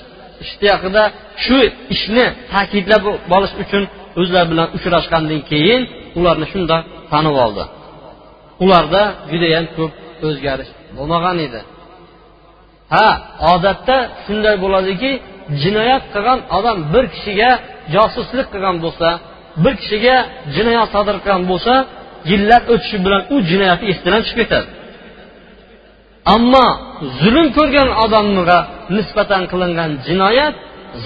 ishtiyoqida 0.45 1.05
shu 1.45 1.59
ishni 1.95 2.27
ta'kidlab 2.53 3.03
olish 3.37 3.55
uchun 3.63 3.83
o'zlari 4.21 4.49
bilan 4.53 4.69
uchrashgandan 4.77 5.41
keyin 5.51 5.83
ularni 6.19 6.47
shunda 6.53 6.77
tanib 7.13 7.37
oldi. 7.45 7.65
Ularda 8.63 9.03
judayam 9.31 9.67
ko'p 9.77 9.93
o'zgarish 10.27 10.71
bo'lmagan 10.97 11.37
edi. 11.47 11.61
Ha 12.95 13.09
odatda 13.53 13.97
shunday 14.25 14.57
bo'ladiki 14.65 15.11
jinoyat 15.63 16.05
qilgan 16.15 16.39
odam 16.59 16.79
bir 16.95 17.05
kishiga 17.15 17.51
josuslik 17.95 18.47
qilgan 18.53 18.77
bo'lsa 18.85 19.09
bir 19.65 19.75
kishiga 19.81 20.17
jinoyat 20.55 20.89
sodir 20.95 21.17
qilgan 21.23 21.43
bo'lsa 21.51 21.75
yillar 22.31 22.61
o'tishi 22.73 22.97
bilan 23.05 23.23
u 23.35 23.37
jinoyati 23.51 23.85
esidan 23.93 24.21
chiqib 24.27 24.39
ketadi. 24.43 24.69
Ammo 26.35 26.67
zulm 27.21 27.47
ko'rgan 27.57 27.89
odamga 28.05 28.59
nisbatan 28.97 29.43
qilingan 29.53 29.91
jinoyat 30.07 30.55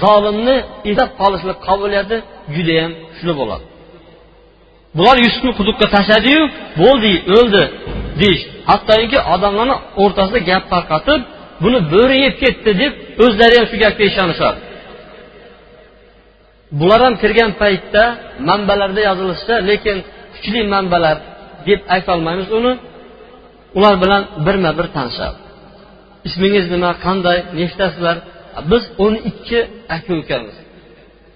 zolimni 0.03 0.57
eslab 0.91 1.11
qolishlik 1.21 1.59
qobiliyati 1.69 2.17
judayam 2.55 2.93
kuchli 3.11 3.33
bo'ladi. 3.41 3.65
Bular 4.97 5.17
yusufni 5.25 5.53
quduqqa 5.59 5.87
tashladiyu 5.95 6.43
bo'ldi 6.83 7.13
o'ldi 7.37 7.63
deyish. 8.21 8.43
Hattoki 8.71 9.19
odamlarni 9.35 9.77
o'rtasida 10.03 10.41
gap 10.51 10.65
tarqatib 10.73 11.21
buni 11.65 11.79
bo'ri 11.93 12.17
yeb 12.25 12.35
ketdi 12.43 12.71
deb 12.83 12.93
o'zlari 13.25 13.55
ham 13.59 13.67
shu 13.71 13.77
gapga 13.85 14.05
ishonishadi 14.11 14.59
bular 16.81 17.01
ham 17.07 17.15
kirgan 17.23 17.51
paytda 17.63 18.03
manbalarda 18.49 19.01
yozilishicha 19.09 19.57
lekin 19.71 19.97
kuchli 20.35 20.61
manbalar 20.75 21.17
deb 21.69 21.81
aytolmaymiz 21.95 22.49
uni. 22.59 22.73
Ular 23.79 23.95
bilan 24.03 24.23
birma 24.47 24.71
bir 24.79 24.87
tanishadi 24.97 25.39
ismingiz 26.29 26.67
nima 26.75 26.91
qanday 27.05 27.39
nechtasizlar 27.61 28.17
biz 28.71 28.85
o'n 29.05 29.15
ikki 29.31 29.61
aka 29.97 30.13
ukamiz 30.23 30.57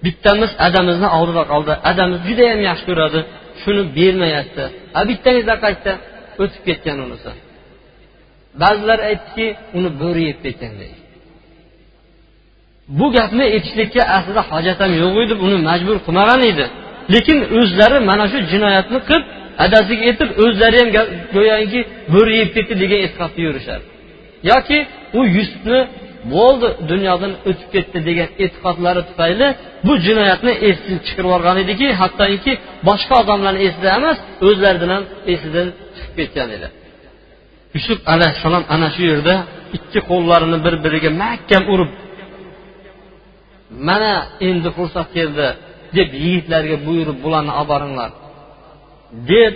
bittamiz 0.05 0.50
adamizni 0.67 1.09
oldida 1.19 1.43
oldi. 1.57 1.73
Adamiz 1.90 2.21
judayam 2.29 2.61
yaxshi 2.69 2.85
ko'radi. 2.90 3.21
Shuni 3.62 3.83
bermayapti. 3.99 4.64
A 4.99 5.00
bittangizlar 5.09 5.57
qayerda 5.64 5.93
o'tib 6.43 6.62
ketgan 6.69 6.99
unisi. 7.07 7.31
Ba'zilar 8.62 8.99
aytdiki 9.11 9.47
uni 9.79 9.90
bo'ri 10.00 10.23
yeb 10.31 10.38
ketgan 10.45 10.73
deydi. 10.81 10.99
Bu 12.99 13.07
gapni 13.17 13.45
aytishlikka 13.55 14.02
aslida 14.17 14.43
hojat 14.50 14.79
ham 14.83 14.93
yo'q 15.02 15.17
edi 15.25 15.35
buni 15.43 15.57
majbur 15.69 15.97
qilmagan 16.07 16.40
edi. 16.52 16.67
Lekin 17.14 17.38
o'zlari 17.59 17.99
mana 18.11 18.25
shu 18.33 18.38
jinoyatni 18.52 18.99
qilib 19.09 19.25
adasiga 19.64 20.02
aytib 20.11 20.31
o'zlari 20.45 20.76
ham 20.83 20.88
go'yoki 21.35 21.81
bo'ri 22.14 22.33
yeb 22.40 22.50
ketdi 22.57 22.75
degan 22.83 23.00
e'tiqodda 23.07 23.40
yurishadi 23.47 23.85
yoki 24.50 24.79
u 25.19 25.21
yusufni 25.37 25.81
bo'ldi 26.35 26.69
dunyodan 26.91 27.33
o'tib 27.49 27.69
ketdi 27.75 27.99
degan 28.09 28.29
e'tiqodlari 28.45 29.03
tufayli 29.09 29.49
bu 29.87 29.93
jinoyatni 30.07 30.53
esidan 30.69 30.99
chiqarib 31.07 31.29
yuborgan 31.29 31.57
ediki 31.65 31.87
hattoki 32.00 32.53
boshqa 32.89 33.15
odamlarni 33.23 33.61
esida 33.69 33.89
emas 33.99 34.19
o'zlaridan 34.47 34.91
ham 34.97 35.05
esidan 35.35 35.69
chiqib 35.97 36.15
ketgan 36.19 36.49
edi. 36.57 36.69
Yusuf 37.77 37.99
alayhissalom 38.15 38.65
ana 38.75 38.89
shu 38.95 39.03
yerda 39.12 39.35
ikki 39.77 40.00
qo'llarini 40.11 40.59
bir 40.67 40.75
biriga 40.85 41.11
mahkam 41.23 41.62
urib 41.75 41.91
mana 43.89 44.12
endi 44.49 44.69
fursat 44.77 45.09
keldi 45.17 45.47
deb 45.97 46.09
yigitlarga 46.25 46.77
buyurib 46.87 47.19
bularni 47.25 47.53
olib 47.61 47.69
boringlar 47.73 48.11
deb 49.33 49.55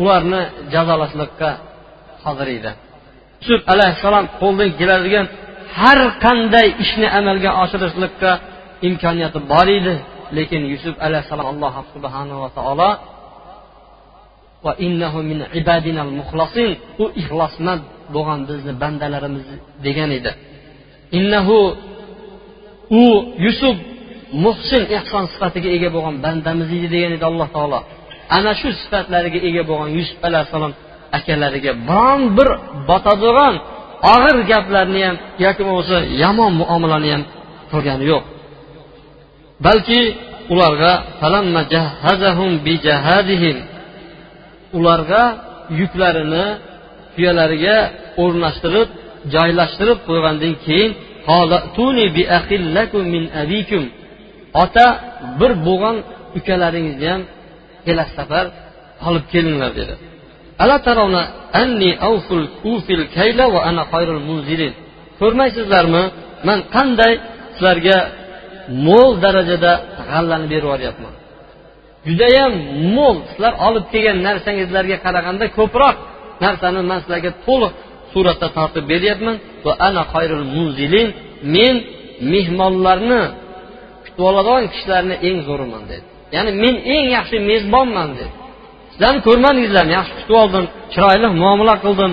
ularni 0.00 0.42
jazolashlikqa 0.74 1.50
hozir 2.24 2.48
edi. 2.58 2.70
Yusuf 3.40 3.60
alayhissalom 3.74 4.26
qo'ldan 4.40 4.70
keladigan 4.80 5.26
har 5.80 5.98
qanday 6.24 6.66
ishni 6.84 7.06
amalga 7.18 7.50
oshirishlikka 7.62 8.30
imkoniyati 8.88 9.38
bor 9.52 9.68
edi. 9.78 9.94
Lekin 10.36 10.62
yusuf 10.72 10.94
alayhissalom 11.06 11.46
alloh 11.52 11.74
subhanava 11.94 12.48
taolo 12.58 12.90
u 17.02 17.04
ixlosmand 17.20 17.82
bo'lgan 18.14 18.40
bizni 18.48 18.72
bandalarimiz 18.82 19.46
degan 19.86 20.10
edi. 20.18 20.30
Innahu 21.18 21.58
u 23.02 23.04
yusuf 23.44 23.76
muhsin 24.44 24.82
ehson 24.98 25.24
sifatiga 25.32 25.68
ega 25.76 25.88
bo'lgan 25.96 26.16
bandamiz 26.24 26.68
edi 26.76 26.88
degan 26.94 27.12
edi 27.16 27.24
alloh 27.30 27.48
taolo. 27.56 27.80
Ana 28.36 28.52
shu 28.60 28.68
sifatlarga 28.80 29.38
ega 29.48 29.62
bo'lgan 29.70 29.90
yusuf 29.98 30.18
alayhissalom 30.28 30.72
akalariga 31.18 31.72
biron 31.88 32.20
bir 32.36 32.48
botadigan 32.88 33.54
og'ir 34.14 34.36
gaplarni 34.50 35.00
ham 35.06 35.16
yoki 35.44 35.62
bo'lmasa 35.68 35.96
yomon 36.22 36.52
muomalani 36.60 37.08
ham 37.14 37.22
qilgani 37.70 38.04
yo'q. 38.12 38.24
Balki 39.66 40.00
ularga 40.52 40.92
ularga 44.78 45.22
yuklarini 45.80 46.46
tuyalariga 47.14 47.76
o'rnashtirib 48.22 48.88
joylashtirib 49.34 49.98
qo'ygandan 50.08 50.54
keyin 50.66 50.90
ota 54.62 54.86
bir 55.40 55.52
bo'lgan 55.66 55.96
ukalaringizni 56.38 57.08
ham 57.12 57.22
kelasi 57.86 58.12
safar 58.18 58.46
olib 59.08 59.24
kelinglar 59.32 59.70
dedi. 59.80 59.94
Ko'rmaysizlarmi 65.20 66.02
man 66.48 66.58
qanday 66.74 67.12
sizlarga 67.54 67.98
mo'l 68.86 69.12
darajada 69.24 69.72
g'allani 70.10 70.46
berib 70.52 70.66
yuboryapman 70.68 71.14
judayam 72.08 72.52
mo'l 72.96 73.16
sizlar 73.28 73.52
olib 73.66 73.84
kelgan 73.92 74.18
narsangizlarga 74.28 74.96
qaraganda 75.04 75.46
ko'proq 75.58 75.96
narsani 76.44 76.80
man 76.90 76.98
sizlarga 77.02 77.30
to'liq 77.46 77.72
suratda 78.12 78.48
tortib 78.56 78.84
beryapman 78.92 79.36
va 79.64 79.72
ana 79.86 80.02
xayrul 80.12 80.46
muzilin 80.56 81.08
men 81.54 81.74
mehmonlarni 82.32 83.22
kutib 84.04 84.22
oladigan 84.30 84.64
kishilarni 84.72 85.16
eng 85.28 85.38
zo'riman 85.48 85.82
dedi 85.90 86.04
ya'ni 86.34 86.50
men 86.62 86.74
eng 86.94 87.06
yaxshi 87.16 87.36
mezbonman 87.50 88.10
dedi 88.18 88.32
sizlarni 88.96 89.20
ko'rmadingizlarmi 89.28 89.92
yaxshi 89.98 90.14
kutib 90.18 90.36
oldim 90.42 90.64
chiroyli 90.92 91.28
muomala 91.42 91.74
qildim. 91.84 92.12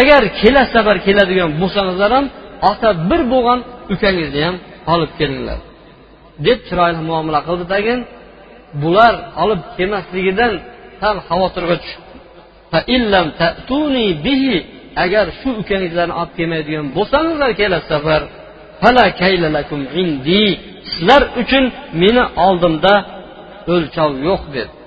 Agar 0.00 0.22
kelasi 0.40 0.70
safar 0.76 0.96
keladigan 1.06 1.50
bo'lsangizlar 1.60 2.10
ham 2.16 2.26
ota 2.70 2.88
bir 3.10 3.20
bo'lgan 3.32 3.60
ukangizni 3.94 4.40
ham 4.46 4.56
olib 4.92 5.12
kelinglar. 5.18 5.58
Deb 6.46 6.58
chiroyli 6.68 7.00
muomala 7.10 7.40
qildi 7.48 7.64
tagin. 7.74 8.00
Bular 8.82 9.14
olib 9.42 9.60
kelmasligidan 9.76 10.52
sal 11.00 11.16
xavotirga 11.28 11.76
tushdi. 11.82 12.02
Agar 15.04 15.26
shu 15.40 15.48
ukangizlarni 15.62 16.14
olib 16.20 16.32
kelmaydigan 16.38 16.86
bo'lsangizlar 16.96 17.50
kelasi 17.60 17.86
safar 17.92 18.22
sizlar 20.90 21.22
uchun 21.42 21.64
meni 22.02 22.24
oldimda 22.46 22.94
o'lchov 23.74 24.10
yo'q 24.28 24.42
dedi 24.56 24.81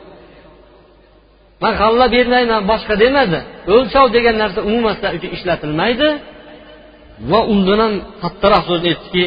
man 1.66 1.74
g'alla 1.82 2.06
bermayman 2.16 2.62
boshqa 2.72 2.96
demadi. 3.04 3.40
O'lchov 3.76 4.08
degan 4.16 4.36
narsa 4.44 4.60
umuman 4.70 4.94
sizlar 4.96 5.12
uchun 5.18 5.32
ishlatilmaydi. 5.38 6.10
Va 7.32 7.40
undan 7.54 7.80
ham 7.84 7.94
kattaroq 8.24 8.64
so'zni 8.70 8.88
aytdiki 8.94 9.24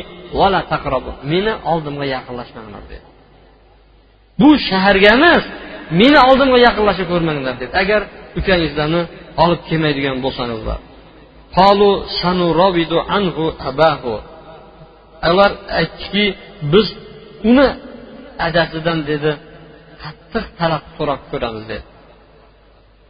meni 1.33 1.53
oldimga 1.73 2.07
yaqinlashmanglar 2.17 2.83
dedi. 2.93 3.07
Bu 4.41 4.51
shaharga 4.69 5.09
emas 5.19 5.45
meni 6.01 6.19
oldimga 6.29 6.59
yaqinlashib 6.69 7.07
ko'rmanglar 7.13 7.55
dedi. 7.63 7.73
Agar 7.83 8.01
ukangizlarni 8.41 9.03
olib 9.45 9.61
kelmaydigan 9.69 10.17
bo'lsangizlar 10.25 10.79
ular 15.31 15.53
aytdiki 15.79 16.25
biz 16.73 16.89
uni 17.51 17.69
adasidan 18.47 18.99
dedi. 19.11 19.31
Qattiq 20.03 20.45
talab 20.59 20.85
so'rab 20.97 21.21
ko'ramiz 21.31 21.65
dedi. 21.73 21.85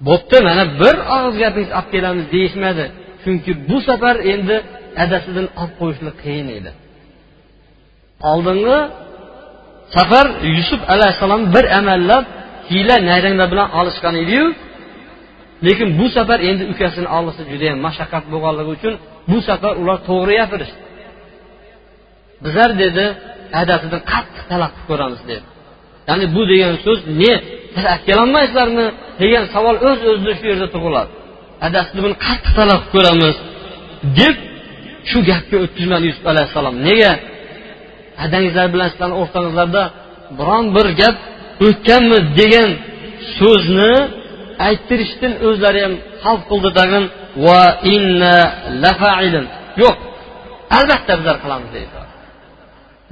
Bo'pti 0.07 0.37
mana 0.49 0.65
bir 0.81 0.97
og'iz 1.17 1.37
gapingizni 1.43 1.75
olib 1.79 1.89
kelamiz 1.95 2.27
deyishmadi. 2.35 2.85
Chunki 3.23 3.53
bu 3.69 3.77
safar 3.89 4.17
endi 4.33 4.57
adasidan 5.05 5.47
olib 5.61 5.75
qo'yishlik 5.81 6.17
qiyin 6.25 6.49
edi. 6.59 6.71
Oldingi 8.31 8.79
safar 9.97 10.27
yusuf 10.57 10.81
alayhissalom 10.95 11.43
bir 11.55 11.65
amallab 11.79 12.25
hiyla 12.71 12.97
nayranglar 13.09 13.49
bilan 13.53 13.69
olishgan 13.79 14.15
ediyu. 14.23 14.47
Lekin 15.67 15.89
bu 15.99 16.07
safar 16.17 16.39
endi 16.49 16.65
ukasini 16.73 17.09
olishi 17.19 17.43
judayam 17.53 17.79
mashaqqat 17.87 18.25
bo'lganligi 18.33 18.71
uchun 18.77 18.95
bu 19.31 19.39
safar 19.49 19.73
ular 19.81 19.99
to'g'ri 20.09 20.35
gapirishdi. 20.41 20.81
Bizlar 22.45 22.71
dedi 22.83 23.05
adasidan 23.61 24.03
qattiq 24.13 24.45
talab 24.51 24.71
qilib 24.75 24.87
ko'ramiz 24.91 25.21
dedi. 25.31 25.45
Ya'ni 26.09 26.27
bu 26.35 26.43
degan 26.51 26.75
so'z 26.87 27.01
ne 27.23 27.33
siz 28.55 28.77
degan 29.23 29.45
savol 29.55 29.77
o'z 29.89 30.01
o'zidan 30.11 30.35
shu 30.39 30.47
yerda 30.53 30.69
tug'iladi. 30.75 31.11
Adasni 31.67 31.99
buni 32.05 32.17
qattiq 32.27 32.53
talab 32.59 32.81
qilib 32.81 32.93
ko'ramiz. 32.95 33.37
Deb 34.21 34.37
shu 35.11 35.19
gapga 35.31 35.57
o'tkazmadi 35.65 36.05
yusuf 36.11 36.25
alayhissalom. 36.33 36.75
Nega? 36.89 37.13
Adangizlar 38.25 38.67
bilan 38.75 38.89
sizlarni 38.93 39.17
o'rtangizlarda 39.23 39.83
biron 40.39 40.65
bir 40.77 40.87
gap 41.01 41.17
o'tganmi 41.67 42.19
degan 42.41 42.71
so'zni 43.39 43.95
ayttirishdan 44.69 45.33
o'zlari 45.49 45.81
ham 45.85 45.95
xavf 46.23 46.43
qildi 46.51 46.71
tag'in. 46.79 47.05
Va 47.47 47.63
inna 47.95 48.37
yo'q. 49.83 49.97
Albatta 50.79 51.13
bizlar 51.19 51.37
qilamiz 51.45 51.71
deydi. 51.77 51.99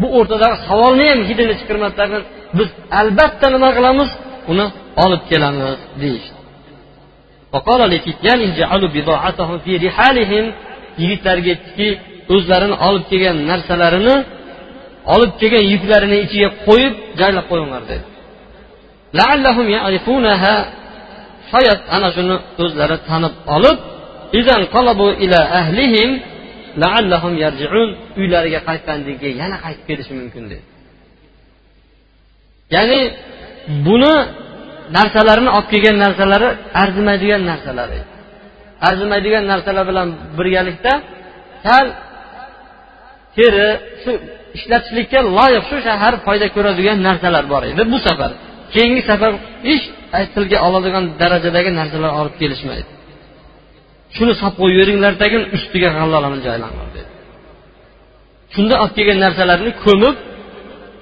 Bu 0.01 0.07
o'rtadagi 0.19 0.57
savolni 0.69 1.05
ham 1.13 1.21
hidini 1.29 1.55
chiqarmasdan 1.61 2.11
biz 2.59 2.69
albatta 3.01 3.47
nima 3.55 3.71
qilamiz? 3.79 4.11
Uni 4.53 4.67
olib 5.05 5.23
kelamiz 5.31 5.79
deyishdi. 6.03 6.33
Yigitlarga 11.03 11.51
aytdiki 11.55 11.89
o'zlarini 12.35 12.77
olib 12.87 13.05
kelgan 13.11 13.37
narsalarini 13.51 14.17
olib 15.15 15.33
kelgan 15.41 15.65
yuklarini 15.73 16.17
ichiga 16.25 16.49
qo'yib 16.67 16.95
joylab 17.21 17.47
qo'yinglar 17.51 17.83
dedi. 17.91 18.05
Shoyat 21.53 21.81
ana 21.97 22.09
shuni 22.17 22.37
o'zlari 22.63 22.97
tanib 23.09 23.35
olib 23.57 23.79
ila 25.25 25.41
ahlihim 25.61 26.11
laallahum 26.83 27.35
yarjiun. 27.45 27.89
Uylariga 28.21 28.61
qaytgandan 28.69 29.17
keyin 29.23 29.37
yana 29.43 29.57
qaytib 29.65 29.85
kelishi 29.89 30.13
mumkin 30.21 30.45
dedi. 30.53 30.65
Ya'ni 32.75 33.01
buni 33.87 34.15
narsalarini 34.97 35.51
olib 35.57 35.69
kelgan 35.73 35.97
narsalari 36.05 36.49
arzimaydigan 36.83 37.43
narsalar 37.51 37.89
edi 37.97 38.07
arzimaydigan 38.89 39.45
narsalar 39.53 39.85
bilan 39.91 40.09
birgalikda 40.39 40.93
sal 41.65 41.87
teri 43.37 43.69
shu 44.03 44.13
ishlatishlikka 44.57 45.19
loyiq 45.39 45.65
shu 45.71 45.77
shahar 45.87 46.15
foyda 46.27 46.47
ko'radigan 46.57 46.99
narsalar 47.09 47.45
bor 47.53 47.63
edi 47.71 47.83
bu 47.93 47.99
safar. 48.07 48.31
Keyingi 48.75 49.03
safar 49.11 49.33
hech 49.69 49.85
tilga 50.35 50.59
oladigan 50.67 51.05
darajadagi 51.21 51.71
narsalar 51.81 52.11
olib 52.21 52.35
kelishmaydi. 52.41 52.91
Shuni 54.17 54.33
solib 54.41 54.57
qo'yaveringlar 54.63 55.13
tagin 55.23 55.43
ustiga 55.57 55.89
g'allalarni 55.99 56.41
joylanglar 56.47 56.89
dedi. 56.97 57.11
Shunda 58.55 58.75
olib 58.83 58.95
kelgan 58.99 59.19
narsalarni 59.27 59.71
ko'mib 59.85 60.17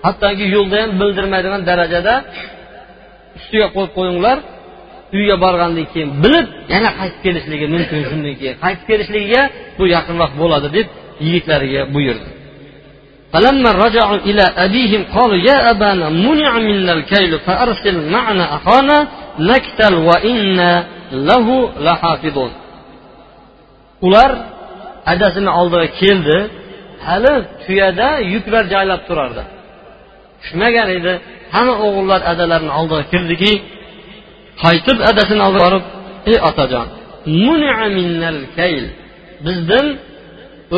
hattoki 0.06 0.44
yo'lda 0.56 0.76
ham 0.82 0.90
bildirmaydigan 1.00 1.62
darajada 1.70 2.14
ustiga 3.43 3.67
qo'yib 3.75 3.91
qo'yinglar 3.97 4.37
uyga 5.17 5.35
borgandan 5.43 5.85
keyin 5.93 6.09
bilib 6.23 6.47
yana 6.73 6.89
qaytib 6.99 7.19
kelishligi 7.25 7.65
mumkin 7.75 7.99
shundan 8.09 8.33
keyin 8.39 8.55
qaytib 8.63 8.85
kelishligiga 8.89 9.41
bu 9.77 9.83
yaqinroq 9.95 10.31
bo'ladi 10.41 10.67
deb 10.77 10.87
yigitlariga 11.25 11.81
buyurdi 11.95 12.29
فلما 13.33 13.71
رجعوا 13.85 14.19
إلى 14.29 14.45
أبيهم 14.65 15.01
قالوا 15.15 15.39
يا 15.49 15.57
أبانا 15.71 16.09
منع 16.09 16.51
منا 16.67 16.93
الكيل 16.93 17.39
فأرسل 17.39 17.95
معنا 18.15 18.45
أخانا 18.57 19.07
نكتل 19.39 19.93
وإنا 20.09 20.71
له 21.11 21.47
لحافظون 21.85 22.51
ular 24.07 24.31
adasini 25.13 25.49
oldiga 25.59 25.87
keldi 26.01 26.37
hali 27.07 27.33
tuyada 27.65 28.09
yuklar 28.33 28.63
joylab 28.73 29.01
turardi 29.07 29.43
Tushmagan 30.44 30.88
edi. 30.98 31.12
Hamma 31.54 31.74
o'g'illar 31.86 32.20
adalarini 32.32 32.72
oldiga 32.78 33.02
kirdiki 33.12 33.52
qaytib 34.62 34.98
adasini 35.10 35.42
oldiga 35.46 35.64
borib 35.66 35.84
ey 36.30 36.36
otajon 36.48 36.86
bizdan 39.46 39.86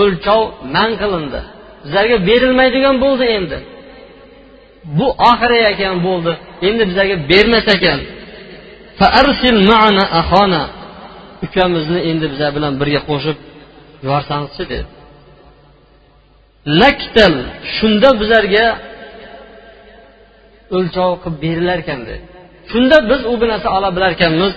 o'lchov 0.00 0.42
man 0.74 0.90
qilindi. 1.00 1.40
Bizlarga 1.84 2.16
berilmaydigan 2.28 2.96
bo'ldi 3.04 3.24
endi. 3.38 3.58
Bu 4.98 5.06
oxiri 5.30 5.58
ekan 5.72 5.96
bo'ldi. 6.06 6.32
Endi 6.68 6.82
bizlarga 6.90 7.16
bermas 7.30 7.66
ekan. 7.76 8.00
Ukamizni 11.46 12.00
endi 12.10 12.26
bizlar 12.32 12.50
bilan 12.56 12.72
birga 12.80 13.00
qo'shib 13.10 13.38
yuborsangizchi? 14.04 14.64
dedi. 14.72 14.84
Laktal 16.80 17.34
shunda 17.76 18.08
bizlarga 18.20 18.64
o'lchov 20.76 21.10
qilib 21.22 21.36
berilar 21.44 21.78
ekan 21.84 22.00
dedi 22.08 22.22
shunda 22.72 22.96
biz 23.10 23.20
u 23.32 23.34
narsa 23.52 23.68
ola 23.76 23.88
bilar 23.96 24.10
ekanmiz 24.16 24.52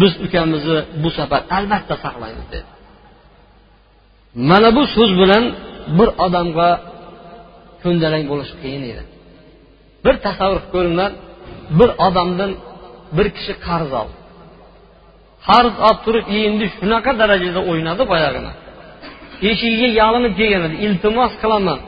biz 0.00 0.12
ukamizni 0.26 0.78
bu 1.02 1.08
safar 1.18 1.42
albatta 1.56 1.94
saqlaymiz 2.04 2.46
dedi. 2.54 2.68
Mana 4.50 4.68
bu 4.76 4.82
so'z 4.94 5.12
bilan 5.20 5.44
bir 5.98 6.08
odamga 6.24 6.68
ko'ndalang 7.82 8.24
bo'lish 8.30 8.52
qiyin 8.60 8.82
edi. 8.90 9.02
Bir 10.04 10.14
tasavvur 10.26 10.58
qilib 10.60 10.72
ko'ringlar 10.74 11.10
bir 11.78 11.90
odamdan 12.06 12.50
bir 13.16 13.26
kishi 13.36 13.54
qarz 13.66 13.90
oldi. 14.00 14.16
Qarz 15.48 15.74
olib 15.86 16.00
turib 16.04 16.26
endi 16.40 16.66
shunaqa 16.76 17.12
darajada 17.20 17.60
o'ynadi 17.70 18.04
boyagini. 18.12 18.52
Eshigiga 19.50 19.88
yalinib 20.00 20.34
kelgan 20.40 20.62
edi. 20.68 20.76
Iltimos 20.86 21.32
qilaman. 21.42 21.78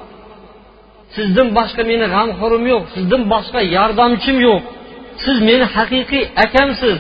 Sizdan 1.17 1.49
boshqa 1.59 1.83
meni 1.91 2.07
g'amxo'rim 2.15 2.65
yo'q. 2.73 2.83
Sizdan 2.95 3.23
boshqa 3.33 3.61
yordamchim 3.77 4.37
yo'q. 4.49 4.63
Siz 5.25 5.37
meni 5.49 5.67
haqiqiy 5.77 6.25
akamsiz. 6.45 6.99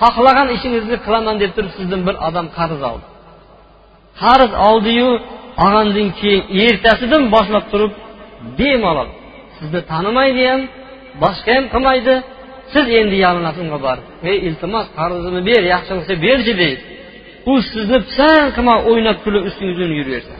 Xohlagan 0.00 0.48
ishingizni 0.56 0.96
qilaman 1.04 1.36
deb 1.42 1.50
turib 1.56 1.72
sizdan 1.78 2.00
bir 2.08 2.16
odam 2.28 2.46
qarz 2.58 2.80
oldi. 2.90 3.06
Qarz 4.22 4.52
oldiyu 4.68 5.10
olgandan 5.64 6.08
keyin 6.20 6.42
ertasidan 6.64 7.24
boshlab 7.34 7.64
turib 7.72 7.92
bemalol 8.58 9.08
sizni 9.58 9.80
tanimaydi 9.90 10.42
ham 10.50 10.60
boshqa 11.22 11.50
ham 11.56 11.64
qilmaydi. 11.74 12.14
Siz 12.72 12.86
endi 13.00 13.16
yalinasiz 13.24 13.62
unga 13.66 13.78
borib 13.86 14.06
ey 14.30 14.36
iltimos 14.48 14.86
qarzimni 14.98 15.42
ber 15.50 15.62
yaxshi 15.72 15.92
bo'lsa 15.96 16.14
berchi 16.26 16.52
deydi 16.62 16.80
u 17.50 17.52
sizni 17.72 17.98
pisand 18.06 18.48
qilmay 18.56 18.78
o'ynab 18.90 19.18
kulib 19.24 19.42
ustingizdan 19.48 19.92
yuraversa 19.98 20.34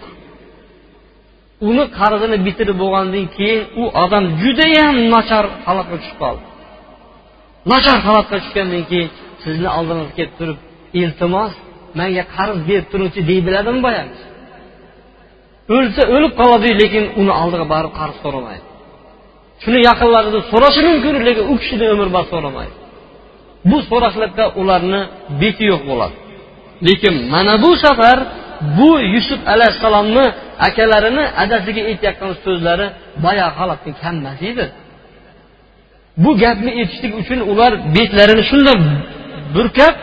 uni 1.68 1.84
qarzini 1.98 2.36
bitirib 2.46 2.76
bo'lgandan 2.82 3.26
keyin 3.36 3.62
u 3.82 3.84
odam 4.04 4.24
judayam 4.42 4.94
nachar 5.14 5.44
holatga 5.66 5.96
tushib 6.00 6.18
qoldi. 6.22 6.44
Nachar 7.72 7.98
holatga 8.06 8.36
tushgandan 8.42 8.84
keyin 8.90 9.08
sizni 9.42 9.68
oldingizga 9.78 10.14
kelib 10.18 10.34
turib 10.38 10.58
iltimos 11.00 11.52
manga 11.98 12.24
qarz 12.36 12.56
berib 12.68 12.86
turingchi 12.92 13.20
dey 13.28 13.40
biladimi 13.46 13.80
boyagi 13.86 14.18
o'lsa 15.76 16.02
o'lib 16.14 16.32
qoladi 16.40 16.68
lekin 16.82 17.04
uni 17.20 17.32
oldiga 17.42 17.66
borib 17.74 17.92
qarz 18.00 18.16
so'ramaydi. 18.24 18.66
Shuni 19.62 19.78
yaqinlaridan 19.88 20.42
so'rashi 20.52 20.80
mumkin 20.88 21.14
lekin 21.28 21.44
u 21.52 21.54
kishidan 21.62 21.88
umrbod 21.94 22.26
so'ramaydi. 22.32 22.74
Bu 23.70 23.78
so'rashlikda 23.90 24.44
ularni 24.60 25.00
beti 25.40 25.64
yo'q 25.72 25.82
bo'ladi. 25.90 26.16
Lekin 26.88 27.14
mana 27.34 27.54
bu 27.64 27.70
safar 27.84 28.18
bu 28.78 28.90
yusuf 29.14 29.40
alayhissalomni 29.52 30.26
akalarini 30.68 31.24
adasiga 31.44 31.82
aytayotgan 31.90 32.32
so'zlari 32.44 32.86
boyagi 33.24 33.52
holatdan 33.58 33.94
kam 34.02 34.16
edi. 34.50 34.66
Bu 36.22 36.30
gapni 36.42 36.70
aytishlik 36.80 37.12
uchun 37.20 37.40
ular 37.52 37.72
betlarini 37.96 38.44
shunday 38.50 38.78
burkab 39.56 39.94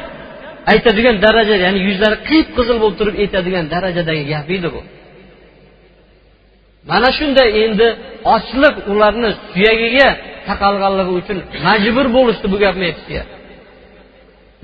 aytadigan 0.71 1.15
daraja 1.25 1.55
ya'ni 1.65 1.79
yuzlari 1.87 2.17
qip 2.29 2.47
qizil 2.57 2.77
bo'lib 2.81 2.97
turib 2.99 3.15
aytadigan 3.23 3.65
darajadagi 3.73 4.23
gap 4.33 4.47
edi 4.57 4.67
bu. 4.75 4.81
Mana 6.89 7.09
shunday 7.19 7.49
endi 7.63 7.87
ochliq 8.35 8.75
ularni 8.91 9.29
suyagiga 9.51 10.09
taqalganligi 10.49 11.11
uchun 11.19 11.37
majbur 11.67 12.05
bo'lishdi 12.17 12.47
bu 12.53 12.57
gapni 12.63 12.83
aytishga. 12.89 13.23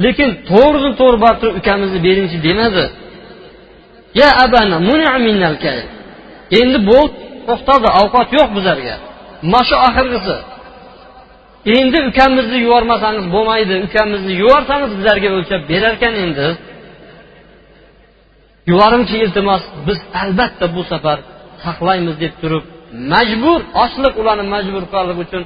Lekin 0.03 0.29
to'g'ridan 0.51 0.93
to'g'ri 0.99 1.17
borib 1.23 1.39
turib 1.41 1.55
ukamizni 1.61 1.99
beringchi 2.07 2.37
demadi. 2.47 2.83
Ya 4.21 4.29
abana 4.45 4.77
endi 6.59 6.77
bu 6.89 6.99
to'xtadi 7.47 7.87
ovqat 8.01 8.29
yo'q 8.37 8.49
bizlarga. 8.57 8.95
Mana 9.51 9.63
shu 9.69 9.75
oxirgisi. 9.87 10.35
Endi 11.77 11.97
ukamizni 12.09 12.57
yubormasangiz 12.65 13.25
bo'lmaydi 13.35 13.75
ukamizni 13.87 14.33
yuborsangiz 14.41 14.91
bizlarga 14.99 15.29
o'lchab 15.37 15.61
berarkan 15.71 16.13
endi. 16.23 16.47
Yuboringchi 18.71 19.15
iltimos 19.25 19.63
biz 19.87 19.99
albatta 20.21 20.65
bu 20.75 20.81
safar 20.91 21.17
saqlaymiz 21.65 22.15
deb 22.23 22.33
turib 22.41 22.63
majbur 23.13 23.59
ochliq 23.83 24.13
ularni 24.21 24.45
majbur 24.55 24.83
qilganligi 24.89 25.21
uchun 25.25 25.43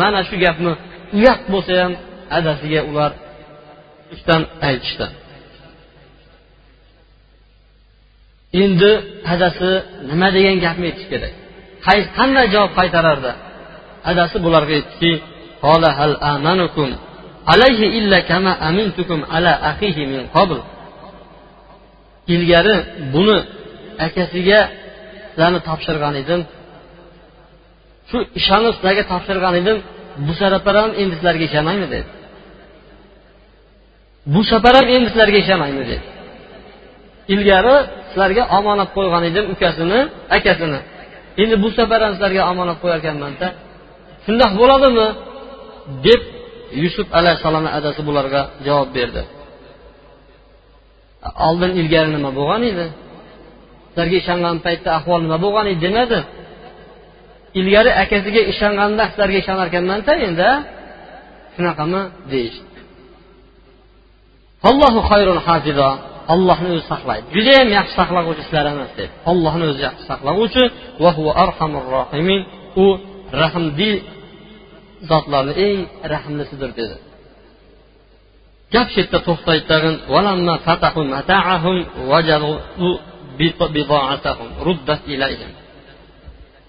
mana 0.00 0.20
shu 0.28 0.34
gapni 0.44 0.72
uyat 1.18 1.40
bo'lsa 1.52 1.72
ham 1.82 1.92
adasiga 2.38 2.80
ular 2.90 3.12
ishdan 4.14 4.42
aytishdi. 4.68 5.06
Endi 8.62 8.90
adasi 9.34 9.70
nima 10.10 10.28
degan 10.36 10.56
gapni 10.64 10.84
aytish 10.90 11.06
kerak. 11.12 11.32
Qanday 12.18 12.46
javob 12.54 12.72
qaytarardi? 12.78 13.32
Adasi 14.10 14.36
bularga 14.44 14.74
aytdiki 14.80 15.12
ilgari 22.34 22.76
buni 23.14 23.38
akasiga 24.06 24.60
sizlarni 25.30 25.60
topshirgan 25.68 26.14
edim. 26.22 26.40
Shu 28.08 28.18
ishonib 28.40 28.72
sizlarga 28.76 29.04
topshirgan 29.12 29.54
edim. 29.60 29.78
Bu 30.26 30.32
safar 30.40 30.74
ham 30.82 30.90
endi 31.00 31.14
sizlarga 31.18 31.44
ishonmaymi 31.50 31.86
dedi. 31.94 32.08
Bu 34.34 34.40
safar 34.50 34.74
ham 34.78 34.86
endi 34.94 35.08
sizlarga 35.12 35.38
ishonmaymi 35.44 35.82
dedi. 35.90 35.98
Ilgari 37.34 37.76
sizlarga 38.10 38.42
omonat 38.58 38.90
qo'ygan 38.96 39.22
edim 39.30 39.44
ukasini 39.54 39.98
akasini. 40.36 40.80
Endi 41.42 41.56
bu 41.62 41.68
safar 41.78 42.00
ham 42.04 42.12
sizlarga 42.16 42.42
omonat 42.52 42.78
qo'yarkanmanda. 42.82 43.46
Shundoq 44.24 44.52
bo'ladimi? 44.60 45.06
deb 46.06 46.22
yusuf 46.82 47.06
alayhissalomni 47.18 47.70
adasi 47.78 48.00
bularga 48.08 48.42
javob 48.66 48.90
berdi. 48.96 49.22
Oldin 51.48 51.72
ilgari 51.80 52.10
nima 52.16 52.30
bo'lgan 52.38 52.62
edi? 52.70 52.86
Sizlarga 53.88 54.16
ishongan 54.22 54.56
paytda 54.66 54.90
ahvol 54.98 55.20
nima 55.26 55.38
bo'lgan 55.44 55.66
edi 55.72 55.80
demadi. 55.86 56.18
Ilgari 57.60 57.90
akasiga 58.02 58.42
ishonganda 58.52 59.02
sizlarga 59.10 59.38
ishonarkanmanda 59.42 60.12
endi. 60.26 60.48
Shunaqami? 61.54 62.02
deyishdi. 62.32 62.70
Allohni 66.34 66.68
o'zi 66.74 66.84
saqlaydi. 66.92 67.26
Judayam 67.36 67.68
yaxshi 67.78 67.94
saqlag'uvchi 68.00 68.42
sizlar 68.46 68.64
emas 68.72 68.92
dedi 68.98 69.12
ollohni 69.30 69.64
o'zi 69.70 69.80
yaxshi 69.88 70.04
saqlag'uvchi 70.10 70.62
u 72.84 72.86
rahmli 73.42 73.92
zotlarni 75.10 75.52
eng 75.66 75.78
rahmlisidir 76.12 76.70
dedi. 76.80 76.96
Gap 78.74 78.86
shu 78.92 78.98
yerda 79.02 79.18
to'xtaydi 79.28 79.64
tag'in 79.72 79.94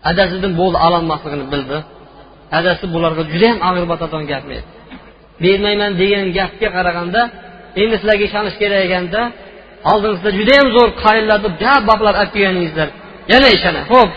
adasidan 0.10 0.54
bo'ldi 0.60 0.78
ololmasligini 0.88 1.45
bildi. 1.54 1.78
Adasi 2.60 2.86
bularga 2.93 3.24
judayam 3.34 3.60
og'ir 3.69 3.86
botadigan 3.91 4.26
gapni 4.32 4.54
aytdi. 4.60 4.71
Bermayman 5.43 5.91
degan 6.02 6.26
gapga 6.38 6.67
qaraganda 6.78 7.21
endi 7.82 7.95
sizlarga 8.00 8.24
ishonish 8.30 8.56
kerak 8.62 8.82
ekanda 8.88 9.21
oldingizda 9.91 10.30
judayam 10.39 10.67
zo'r 10.76 10.89
qarinlarni 11.04 11.50
gap 11.63 11.82
boplab 11.89 12.15
olib 12.22 12.32
kelganingizlar. 12.36 12.89
Yana 13.32 13.48
ishonadi 13.58 13.88
ho'p 13.94 14.12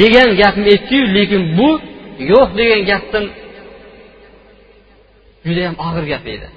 degan 0.00 0.30
gapni 0.40 0.64
aytdiyu 0.74 1.04
lekin 1.16 1.42
bu 1.58 1.68
yo'q 2.32 2.48
degan 2.60 2.80
gapdan 2.90 3.24
judayam 5.46 5.74
og'ir 5.86 6.04
gap 6.12 6.24
edi. 6.34 6.48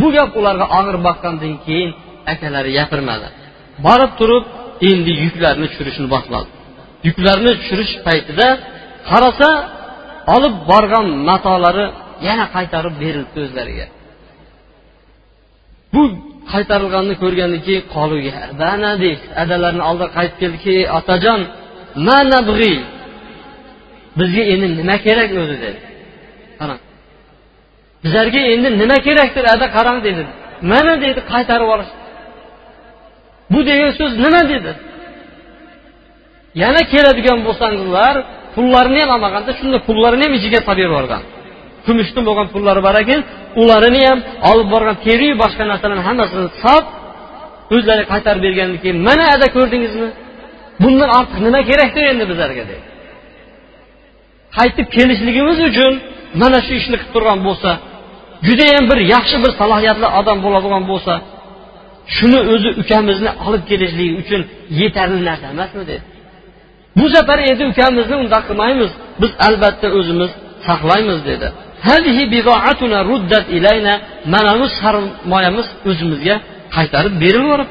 Bu 0.00 0.06
gap 0.16 0.30
ularga 0.40 0.66
og'ir 0.78 0.96
boqqandan 1.06 1.54
keyin 1.66 1.90
akalari 2.32 2.70
gapirmadi. 2.78 3.28
Borib 3.86 4.12
turib 4.20 4.44
endi 4.90 5.12
yuklarni 5.24 5.66
tushirishni 5.70 6.06
boshladi. 6.14 6.50
Yuklarni 7.08 7.52
tushirish 7.60 7.94
paytida 8.06 8.46
qarasa 9.10 9.50
olib 10.34 10.54
borgan 10.70 11.06
matolari 11.28 11.86
yana 12.26 12.44
qaytarib 12.54 12.94
berildi 13.02 13.38
o'zlariga. 13.46 13.86
Bu 15.94 16.02
qaytarilganini 16.52 17.16
ko'rgandan 17.22 17.60
keyin 17.66 17.84
qoluga 17.94 18.32
deydi. 19.02 19.24
Adalarini 19.42 19.84
oldiga 19.90 20.08
qaytib 20.16 20.38
keldiki 20.42 20.74
otajon 20.98 21.40
bizga 24.18 24.42
endi 24.52 24.66
nima 24.80 24.96
kerak? 25.06 25.30
o'zi 25.42 25.56
dedi. 25.64 25.78
Qarang 26.60 26.80
bizlarga 28.04 28.40
endi 28.54 28.68
nima 28.82 28.96
kerakdir 29.06 29.44
ada 29.54 29.66
qarang 29.76 29.98
dedi. 30.08 30.22
Mana 30.70 30.94
dedi 31.04 31.20
qaytarib 31.32 31.68
olish. 31.74 31.92
Bu 33.52 33.60
degan 33.68 33.90
so'z 33.98 34.12
nima? 34.24 34.40
dedi. 34.52 34.72
Yana 36.62 36.82
keladigan 36.92 37.38
bo'lsangizlar 37.46 38.14
pullarini 38.54 39.00
ham 39.02 39.10
olmaganda 39.16 39.52
shunda 39.58 39.78
pullarini 39.88 40.24
ham 40.26 40.34
ichiga 40.38 40.60
solib 40.68 40.84
yuborgan. 40.86 41.22
Kumushdan 41.86 42.22
bo'lgan 42.28 42.46
pullari 42.54 42.80
bor 42.86 42.96
ekan 43.02 43.20
ularini 43.62 44.02
ham 44.08 44.18
olib 44.50 44.68
borgan 44.74 44.96
teriyu 45.06 45.34
boshqa 45.42 45.62
narsalarni 45.70 46.04
hammasini 46.08 46.48
sot 46.62 46.86
o'zlari 47.74 48.02
qaytarib 48.12 48.42
bergandan 48.46 48.78
keyin 48.82 48.98
mana 49.08 49.24
ada 49.34 49.46
ko'rdingizmi? 49.56 50.08
Bundan 50.82 51.10
ortiq 51.18 51.38
nima 51.46 51.60
kerakdir 51.70 52.04
endi 52.12 52.24
bizlarga? 52.30 52.62
dedi. 52.70 52.84
Qaytib 54.56 54.86
kelishligimiz 54.96 55.58
uchun 55.70 55.92
mana 56.42 56.58
shu 56.66 56.72
ishni 56.80 56.96
qilib 57.00 57.12
turgan 57.14 57.38
bo'lsa 57.46 57.70
judayam 58.46 58.84
bir 58.90 58.98
yaxshi 59.14 59.36
bir 59.44 59.52
salohiyatli 59.60 60.08
odam 60.20 60.38
bo'ladigan 60.44 60.84
bo'lsa 60.90 61.14
shuni 62.16 62.40
o'zi 62.52 62.70
ukamizni 62.82 63.30
olib 63.46 63.64
kelishligi 63.70 64.14
uchun 64.22 64.40
yetarli 64.80 65.20
narsa 65.28 65.46
emasmi 65.54 65.82
dedi. 65.90 66.02
Bu 66.98 67.06
safar 67.14 67.38
endi 67.50 67.64
ukamizni 67.72 68.16
undoq 68.22 68.42
qilmaymiz 68.48 68.90
biz 69.22 69.32
albatta 69.46 69.88
o'zimiz 69.98 70.30
saqlaymiz 70.66 71.18
dedi. 71.30 71.48
Mana 74.32 74.52
bu 74.60 74.66
sarmoyamiz 74.80 75.66
o'zimizga 75.88 76.36
qaytarib 76.74 77.14
berilib 77.24 77.70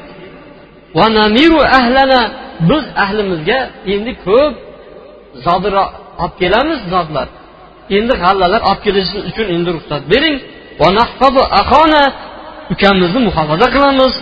biz 2.70 2.84
ahlimizga 3.04 3.58
endi 3.94 4.12
ko'p 4.26 4.54
zodira 5.46 5.84
olib 6.22 6.34
kelamiz 6.40 6.80
zotlar 6.92 7.28
endi 7.96 8.14
g'allalar 8.22 8.60
olib 8.70 8.80
kelish 8.86 9.10
uchun 9.30 9.46
endi 9.54 9.70
ruxsat 9.76 10.02
bering 10.12 10.36
ukamizni 12.72 13.20
muhofaza 13.28 13.66
qilamiz 13.74 14.12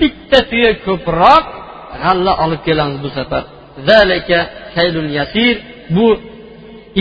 bitta 0.00 0.38
tuya 0.50 0.72
ko'proq 0.86 1.44
g'alla 2.02 2.32
olib 2.44 2.60
kelamiz 2.66 2.98
bu 3.04 3.10
safar 3.18 3.42
bu 5.96 6.06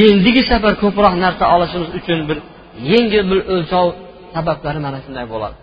endigi 0.05 0.41
safar 0.51 0.73
ko'proq 0.83 1.13
narsa 1.25 1.43
olishimiz 1.55 1.89
uchun 1.99 2.19
bir 2.29 2.37
yengil 2.91 3.23
bir 3.31 3.39
o'lchov 3.53 3.87
sabablari 4.35 4.79
mana 4.85 4.99
shunday 5.05 5.25
bo'ladi. 5.33 5.55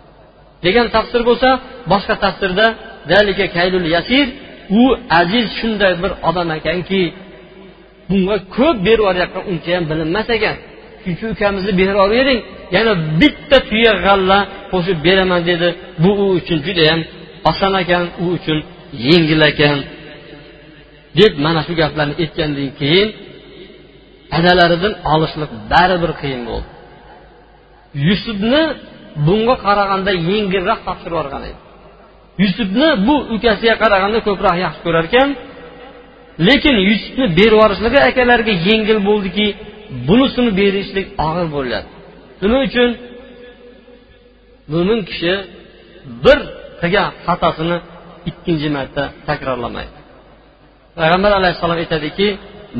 Degan 0.65 0.87
tafsir 0.95 1.21
bo'lsa 1.29 1.49
boshqa 1.91 2.15
tafsirda 2.25 2.65
kaylul 3.55 3.87
yasir 3.95 4.25
u 4.81 4.83
aziz 5.19 5.45
shunday 5.59 5.93
bir 6.03 6.11
odam 6.29 6.49
ekanki 6.57 7.01
bunga 8.09 8.37
ko'p 8.55 8.77
berib 8.87 9.03
yuborayotgan 9.03 9.43
uncha 9.51 9.69
ham 9.75 9.83
bilinmas 9.91 10.27
ekan. 10.37 10.55
Shuning 11.03 11.33
ukamizni 11.35 11.71
berib 11.79 11.93
yuboravering 11.95 12.39
yana 12.75 12.93
bitta 13.21 13.57
tuya 13.69 13.93
g'alla 14.05 14.39
qo'shib 14.71 14.97
beraman 15.07 15.41
dedi. 15.49 15.67
Bu 16.03 16.11
u 16.23 16.25
uchun 16.39 16.59
judayam 16.67 16.99
oson 17.49 17.73
ekan 17.83 18.03
u 18.23 18.25
uchun 18.37 18.59
yengil 19.07 19.41
ekan 19.51 19.77
deb 21.19 21.33
mana 21.45 21.61
shu 21.67 21.73
gaplarni 21.81 22.15
aytgandan 22.23 22.69
keyin 22.79 23.07
adalaridan 24.37 24.93
olishlik 25.13 25.51
baribir 25.71 26.11
qiyin 26.21 26.41
bo'ldi. 26.49 26.67
Yusufni 28.07 28.63
bunga 29.27 29.55
qaraganda 29.65 30.11
yengilroq 30.29 30.79
topshirib 30.87 31.13
yuborgan 31.15 31.43
edi. 31.49 31.59
Yusufni 32.43 32.87
bu 33.07 33.15
ukasiga 33.35 33.75
qaraganda 33.83 34.19
ko'proq 34.27 34.55
yaxshi 34.65 34.81
ko'rar 34.85 35.05
ekan. 35.09 35.29
Lekin 36.47 36.75
yusufni 36.89 37.25
berib 37.37 37.53
yuborishligi 37.55 37.99
akalariga 38.09 38.53
yengil 38.67 38.99
bo'ldiki 39.09 39.47
bunisini 40.07 40.51
berishlik 40.59 41.07
og'ir 41.27 41.47
bo'lyapti. 41.55 41.93
Nima 42.41 42.57
uchun 42.67 42.89
mo'min 44.73 44.99
kishi 45.09 45.33
bir 46.25 46.39
qilgan 46.81 47.07
xatosini 47.25 47.77
ikkinchi 48.29 48.69
marta 48.77 49.03
takrorlamaydi. 49.27 49.97
Payg'ambar 50.97 51.31
alayhissalom 51.39 51.77
aytadiki 51.83 52.27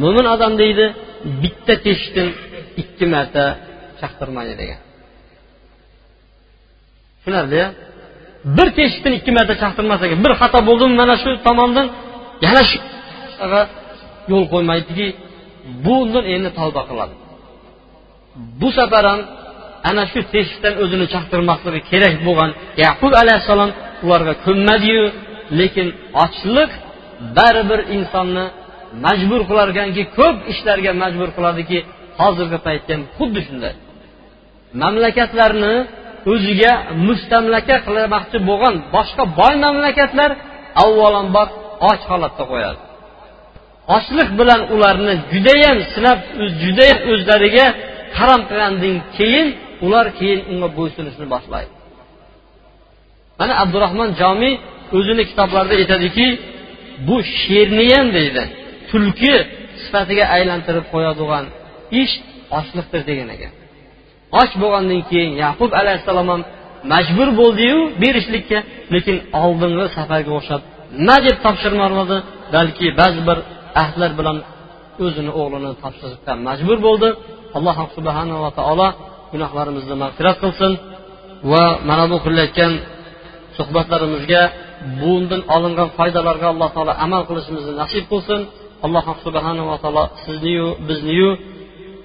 mo'min 0.02 0.26
odam 0.36 0.54
deydi 0.62 0.86
bitta 1.41 1.73
teshikdan 1.86 2.29
ikki 2.82 3.05
marta 3.13 3.43
chaqtirmaydi 3.99 4.53
degan. 4.62 4.79
Tushunarlia 7.17 7.67
bir 8.58 8.67
teshikdan 8.79 9.13
ikki 9.19 9.32
marta 9.38 9.53
chaqtirmas 9.63 9.99
ekan. 10.05 10.19
Bir 10.25 10.34
xato 10.41 10.60
bo'ldimi 10.69 10.95
mana 11.01 11.15
shu 11.23 11.29
tomondan. 11.47 11.88
Yana 12.45 12.63
shu 12.69 12.77
yo'l 14.32 14.45
qo'ymaydiki 14.53 15.08
bundan 15.86 16.25
endi 16.36 16.49
tavba 16.60 16.82
qiladi. 16.89 17.15
Bu 18.62 18.69
safar 18.77 19.05
ham 19.12 19.21
ana 19.89 20.03
shu 20.12 20.19
teshikdan 20.34 20.73
o'zini 20.84 21.05
chaqtirmasligi 21.13 21.82
kerak 21.91 22.15
bo'lgan 22.27 22.51
yaqub 22.86 23.13
alayhissalom 23.21 23.71
ularga 24.05 24.34
ko'nmadiyu 24.45 25.03
lekin 25.60 25.88
ochliq 26.25 26.71
baribir 27.38 27.79
insonni 27.95 28.45
majbur 29.06 29.41
qilar 29.49 29.67
ekanki 29.73 30.04
ko'p 30.17 30.38
ishlarga 30.52 30.91
majbur 31.04 31.30
qiladiki 31.38 31.78
hozirgi 32.19 32.60
paytda 32.67 32.91
ham 32.95 33.04
xuddi 33.17 33.39
shunday. 33.47 33.73
Mamlakatlarni 34.82 35.75
o'ziga 36.32 36.73
mustamlaka 37.08 37.75
qilmoqchi 37.86 38.38
bo'lgan 38.49 38.75
boshqa 38.95 39.23
boy 39.39 39.54
mamlakatlar 39.65 40.32
avvalambor 40.84 41.47
och 41.89 42.02
holatda 42.10 42.43
qo'yadi. 42.52 42.80
Ochlik 43.95 44.30
bilan 44.39 44.62
ularni 44.73 45.13
judayam 45.34 45.78
sinab 45.93 46.19
judayam 46.62 46.99
o'zlariga 47.12 47.65
harom 48.17 48.41
qilgandan 48.49 48.95
keyin 49.17 49.47
ular 49.86 50.06
keyin 50.19 50.39
unga 50.52 50.69
bo'ysunishni 50.78 51.25
boshlaydi. 51.34 51.71
Mana 53.39 53.54
abdurahmon 53.63 54.10
jomiy 54.21 54.54
o'zini 54.97 55.23
kitoblarida 55.30 55.75
aytadiki 55.82 56.25
bu 57.08 57.17
sherni 57.41 57.86
deydi. 58.17 58.43
Tulki 58.89 59.34
sifatiga 59.84 60.25
aylantirib 60.36 60.86
qo'yadigan 60.93 61.45
ish 62.02 62.13
ochliqdir 62.60 63.02
degan 63.10 63.30
ekan. 63.36 63.54
Och 64.41 64.52
bo'lgandan 64.62 65.02
keyin 65.10 65.32
yaqub 65.45 65.71
alayhissalom 65.82 66.28
ham 66.34 66.41
majbur 66.93 67.30
bo'ldiyu 67.41 67.80
berishlikka 68.02 68.60
lekin 68.93 69.17
oldingi 69.43 69.86
safarga 69.97 70.32
o'xshab 70.39 70.62
nima 70.99 71.17
deb 71.25 71.38
topshirmadi 71.45 72.17
balki 72.56 72.88
ba'zi 72.99 73.21
bir 73.30 73.38
ahdlar 73.84 74.12
bilan 74.19 74.38
o'zini 75.06 75.32
o'g'lini 75.41 75.71
topshirishga 75.84 76.34
majbur 76.47 76.78
bo'ldi. 76.88 77.10
Alloh 77.58 77.78
subhanava 77.97 78.49
taolo 78.60 78.88
gunohlarimizni 79.32 79.95
mag'firat 80.04 80.38
qilsin 80.43 80.71
va 81.52 81.63
mana 81.89 82.06
bu 82.12 82.17
qilayotgan 82.25 82.73
suhbatlarimizga 83.58 84.43
bundan 85.02 85.41
olingan 85.56 85.89
foydalarga 85.97 86.47
alloh 86.54 86.69
taolo 86.75 86.93
amal 87.06 87.21
qilishimizni 87.30 87.73
nasib 87.82 88.06
qilsin. 88.12 88.41
Alloh 88.86 89.06
subhanava 89.26 89.76
taolo 89.84 90.04
sizniyu 90.26 90.68
bizniyu 90.89 91.30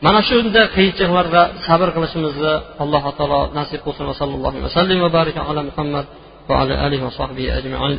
mana 0.05 0.21
shunday 0.31 0.67
qiyinchiliklarga 0.77 1.43
sabr 1.67 1.89
qilishimizni 1.97 2.55
alloh 2.83 3.05
taolo 3.19 3.41
nasib 3.59 3.81
qilsin. 3.87 4.05
Va 4.11 4.15
sallallohu 4.21 4.59
vasallam 4.67 4.99
va 5.05 5.11
baraka 5.19 5.41
ala 5.51 5.61
muhammad 5.71 6.07
va 6.49 6.55
ala 6.63 6.75
alihi 6.87 7.03
va 7.09 7.13
sahbihi 7.21 7.51
ajmain. 7.59 7.97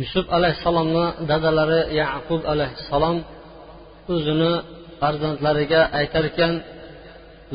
Yusuf 0.00 0.26
alayhissalomni 0.36 1.04
dadalari 1.30 1.80
yaqub 2.00 2.40
alayhissalom 2.52 3.16
o'zini 4.14 4.52
farzandlariga 5.00 5.80
aytar 6.00 6.24
ekan 6.30 6.52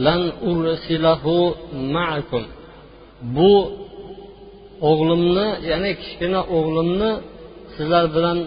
lan 0.05 0.21
ursilahu 0.49 1.35
ma'akum. 1.95 2.43
Bu 3.35 3.53
o'g'limni 4.89 5.47
ya'ni 5.69 5.91
kichkina 6.01 6.39
o'g'limni 6.57 7.11
sizlar 7.75 8.05
bilan 8.15 8.37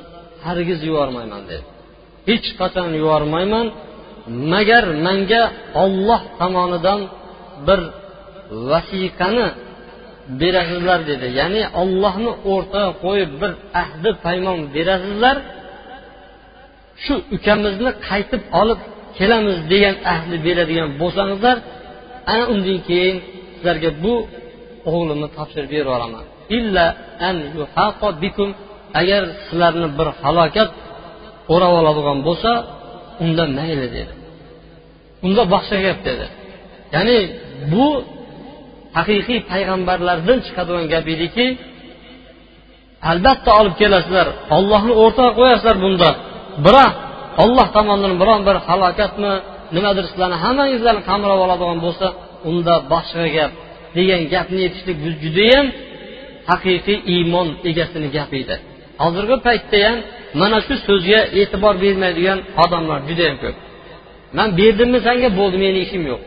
hargiz 0.47 0.81
yubormayman 0.89 1.43
dedi. 1.51 1.65
Hech 2.29 2.47
qachon 2.61 2.91
yubormayman. 3.01 3.67
Magar 4.53 4.85
manga 5.07 5.43
olloh 5.83 6.23
tomonidan 6.41 7.01
bir 7.67 7.81
vasiqani 8.71 9.47
berasizlar 10.41 11.01
dedi. 11.11 11.27
Ya'ni 11.41 11.63
ollohni 11.81 12.33
o'rtaga 12.53 12.91
qo'yib 13.05 13.31
bir 13.41 13.53
ahdi 13.83 14.11
paymon 14.25 14.59
berasizlar. 14.75 15.37
Shu 17.05 17.15
ukamizni 17.37 17.91
qaytib 18.09 18.43
olib 18.61 18.81
kelamiz 19.19 19.57
degan 19.73 19.97
ahdi 20.15 20.37
beradigan 20.47 20.91
bo'lsangizlar 21.01 21.57
ana 22.33 22.45
undan 22.53 22.79
keyin 22.89 23.17
sizlarga 23.55 23.91
bu 24.05 24.15
o'g'limni 24.93 25.29
topshirib 25.37 25.73
yuboraman 25.79 26.25
illa 26.59 26.87
an 27.29 27.37
bikum 28.25 28.51
agar 29.01 29.23
sizlarni 29.47 29.89
bir 29.99 30.09
halokat 30.23 30.71
o'rab 31.55 31.73
oladigan 31.81 32.19
bo'lsa 32.27 32.51
unda 33.25 33.45
mayli 33.59 33.89
dedi. 33.97 34.13
Unda 35.27 35.43
boshqa 35.55 35.77
gap 35.87 35.99
dedi. 36.09 36.27
Ya'ni 36.95 37.19
bu 37.73 37.87
haqiqiy 38.99 39.41
payg'ambarlardan 39.51 40.39
chiqadigan 40.47 40.85
gap 40.93 41.07
ediki 41.15 41.47
albatta 43.11 43.51
olib 43.61 43.75
kelasizlar 43.81 44.27
ollohni 44.57 44.95
o'rtaga 45.03 45.33
qo'yasizlar 45.41 45.77
bunda. 45.85 46.11
Biroq 46.67 46.95
olloh 47.43 47.67
tomonidan 47.77 48.15
biron 48.21 48.41
bir 48.49 48.57
halokatmi 48.69 49.33
nimadir 49.77 50.05
sizlarni 50.11 50.37
hammangizlarni 50.45 51.03
qamrab 51.11 51.41
oladigan 51.47 51.79
bo'lsa 51.87 52.07
unda 52.51 52.75
boshqa 52.93 53.27
gap 53.37 53.51
degan 53.97 54.23
gapni 54.35 54.59
aytishlik 54.67 54.97
bu 55.05 55.11
judayam 55.23 55.67
haqiqiy 56.51 56.99
iymon 57.15 57.49
egasini 57.71 58.09
gapi 58.17 58.37
edi 58.45 58.57
hozirgi 59.03 59.37
paytda 59.47 59.79
ham 59.87 59.99
mana 60.41 60.59
shu 60.67 60.75
so'zga 60.87 61.21
e'tibor 61.41 61.75
bermaydigan 61.85 62.39
odamlar 62.65 62.99
judayam 63.09 63.37
ko'p. 63.45 63.57
Man 64.37 64.49
berdimmi 64.61 64.99
sanga 65.07 65.29
bo'ldi 65.39 65.57
meni 65.65 65.79
ishim 65.87 66.03
yo'q. 66.11 66.23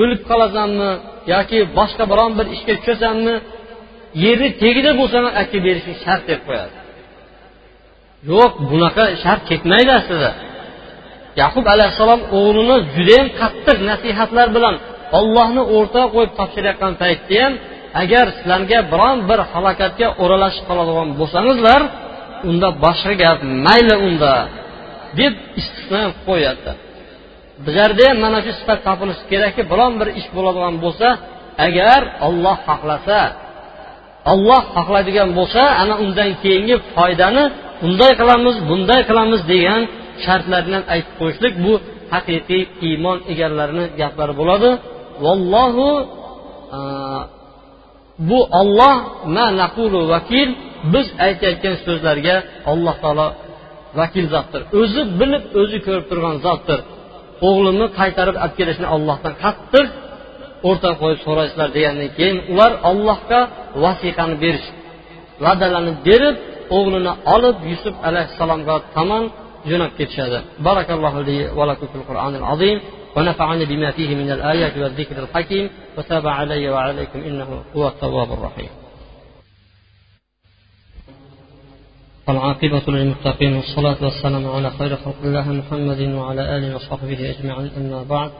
O'lib 0.00 0.20
qolasanmi 0.30 0.90
yoki 1.34 1.58
boshqa 1.78 2.04
biron 2.12 2.30
bir 2.38 2.46
ishga 2.56 2.74
tushasanmi 2.80 3.34
yerni 4.24 4.48
tagida 4.62 4.90
bo'lsa 5.00 5.14
ham 5.18 5.26
aytib 5.40 5.60
berishing 5.66 5.96
shart 6.04 6.22
deb 6.30 6.40
qo'yadi. 6.48 6.76
Yo'q 8.32 8.52
bunaqa 8.70 9.04
shart 9.22 9.42
ketmaydi 9.50 9.92
aslida. 10.00 10.30
Yaqub 11.42 11.66
alayhissalom 11.74 12.20
o'g'lini 12.38 12.76
judayam 12.94 13.28
qattiq 13.40 13.78
nasihatlar 13.90 14.48
bilan 14.56 14.74
ollohni 15.18 15.62
o'rtaga 15.76 16.08
qo'yib 16.14 16.32
topshirayotgan 16.38 16.92
paytda 17.02 17.36
ham 17.42 17.52
agar 18.02 18.26
sizlarga 18.36 18.78
biron 18.92 19.18
bir 19.28 19.40
halokatga 19.52 20.06
o'ralashib 20.22 20.64
qoladigan 20.70 21.08
bo'lsangizlar 21.20 21.80
unda 22.50 22.68
boshqa 22.84 23.12
gap 23.22 23.38
mayli 23.66 23.94
unda 24.06 24.34
deb 25.18 25.34
istisno 25.60 26.02
qo'yadi. 26.26 26.72
Bizlarda 27.64 28.04
ham 28.08 28.18
mana 28.24 28.38
shu 28.44 28.52
sifat 28.60 28.78
topilishi 28.86 29.24
kerakki 29.32 29.62
biron 29.72 29.92
bir 30.00 30.08
ish 30.20 30.28
bo'ladigan 30.36 30.74
bo'lsa 30.84 31.08
agar 31.66 32.00
olloh 32.26 32.56
xohlasa 32.68 33.20
olloh 34.32 34.62
xohlaydigan 34.76 35.30
bo'lsa 35.38 35.62
ana 35.82 35.94
undan 36.04 36.30
keyingi 36.42 36.76
foydani 36.94 37.44
unday 37.86 38.12
qilamiz 38.20 38.56
bunday 38.68 39.00
qilamiz 39.08 39.40
degan 39.52 39.80
shartlarni 40.24 40.74
ham 40.78 40.84
aytib 40.94 41.14
qo'yishlik 41.20 41.54
bu 41.64 41.72
haqiqiy 42.14 42.62
iymon 42.88 43.18
egalarini 43.32 43.84
gaplari 44.00 44.34
bo'ladi. 44.40 44.70
Vallohu 45.24 45.88
bu 48.28 48.38
olloh 48.60 48.96
ma 49.36 49.46
naqulu 49.60 50.00
vakil 50.14 50.48
biz 50.94 51.06
aytayotgan 51.26 51.76
so'zlarga 51.86 52.36
alloh 52.72 52.94
taolo 53.02 53.28
vakil 54.00 54.26
zotdir. 54.34 54.62
O'zi 54.80 55.02
bilib 55.20 55.44
o'zi 55.60 55.78
ko'rib 55.86 56.06
turgan 56.10 56.36
zotdir. 56.46 56.80
O'g'limni 57.48 57.86
qaytarib 57.98 58.36
olib 58.44 58.54
kelishni 58.58 58.86
ollohdan 58.96 59.34
qattiq 59.44 59.86
o'rta 60.68 60.90
qo'yib 61.00 61.20
so'raysizlar 61.26 61.68
degandan 61.76 62.10
keyin 62.18 62.38
ular 62.52 62.72
ollohga 62.90 63.40
vasiqani 63.84 64.36
berish 64.44 64.66
va'dalarni 65.44 65.92
berib 66.08 66.36
o'g'lini 66.76 67.12
olib 67.34 67.56
yusuf 67.70 67.94
alayhissalomga 68.08 68.76
tomon 68.94 69.24
jo'nab 69.70 69.92
ketishadi. 69.98 70.38
Barakallohu 70.66 71.20
li 71.28 71.38
va 71.58 71.64
lakum 71.70 71.86
fil 71.92 72.04
qur'anil 72.10 72.44
azim. 72.52 72.76
ونفعني 73.16 73.64
بما 73.64 73.90
فيه 73.90 74.14
من 74.14 74.30
الآيات 74.30 74.74
والذكر 74.78 75.16
الحكيم 75.22 75.70
وتاب 75.96 76.26
علي 76.26 76.68
وعليكم 76.70 77.18
إنه 77.28 77.62
هو 77.76 77.88
التواب 77.88 78.32
الرحيم. 78.32 78.68
والعاقبة 82.28 82.82
للمتقين 82.88 83.52
والصلاة 83.56 83.96
والسلام 84.04 84.46
على 84.46 84.70
خير 84.70 84.96
خلق 84.96 85.20
الله 85.24 85.52
محمد 85.52 86.00
وعلى 86.00 86.56
آله 86.56 86.76
وصحبه 86.76 87.20
أجمعين 87.32 87.70
أما 87.76 88.02
بعد. 88.02 88.30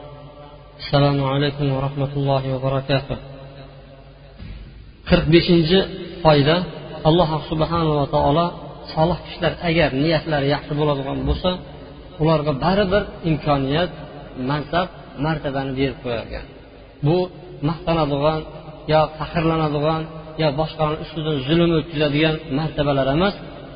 السلام 0.79 1.23
عليكم 1.23 1.65
ورحمة 1.75 2.11
الله 2.17 2.43
وبركاته. 2.55 3.17
qirq 5.09 5.25
beshinchi 5.35 5.79
foyda 6.23 6.55
alloh 7.09 7.29
subhanava 7.49 8.05
taolo 8.15 8.45
solih 8.93 9.17
kishilar 9.25 9.53
agar 9.69 9.89
niyatlari 10.03 10.47
yaxshi 10.55 10.73
bo'ladigan 10.79 11.19
bo'lsa 11.29 11.51
ularga 12.21 12.51
baribir 12.63 13.03
imkoniyat 13.29 13.91
mansab 14.51 14.87
martabani 15.25 15.71
berib 15.79 15.97
qo'yarkan. 16.03 16.45
Bu 17.05 17.17
maqtanadigan 17.69 18.41
yo 18.93 19.01
faxrlanadigan 19.17 20.01
yo 20.41 20.47
boshqani 20.59 20.95
ustidan 21.03 21.37
zulm 21.47 21.71
o'tkazadigan 21.79 22.35
martabalar 22.59 23.07
emas 23.15 23.35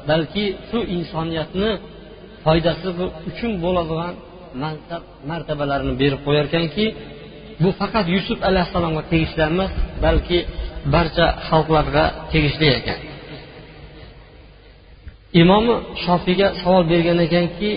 balki 0.09 0.45
shu 0.69 0.79
insoniyatni 0.97 1.71
foydasi 2.43 2.87
uchun 3.29 3.51
bo'ladigan 3.63 4.13
mansab 4.63 5.01
martabalarini 5.31 5.93
berib 6.01 6.21
qo'yarkanki 6.27 6.85
bu 7.63 7.69
faqat 7.79 8.05
yusuf 8.15 8.39
alayhissalomga 8.49 9.03
tegishli 9.11 9.41
emas 9.51 9.71
balki 10.05 10.39
barcha 10.93 11.27
xalqlarga 11.47 12.05
tegishli 12.31 12.67
ekan. 12.79 12.99
Imomi 15.41 15.75
shofiyga 16.03 16.47
savol 16.61 16.83
bergan 16.91 17.19
ekanki 17.27 17.71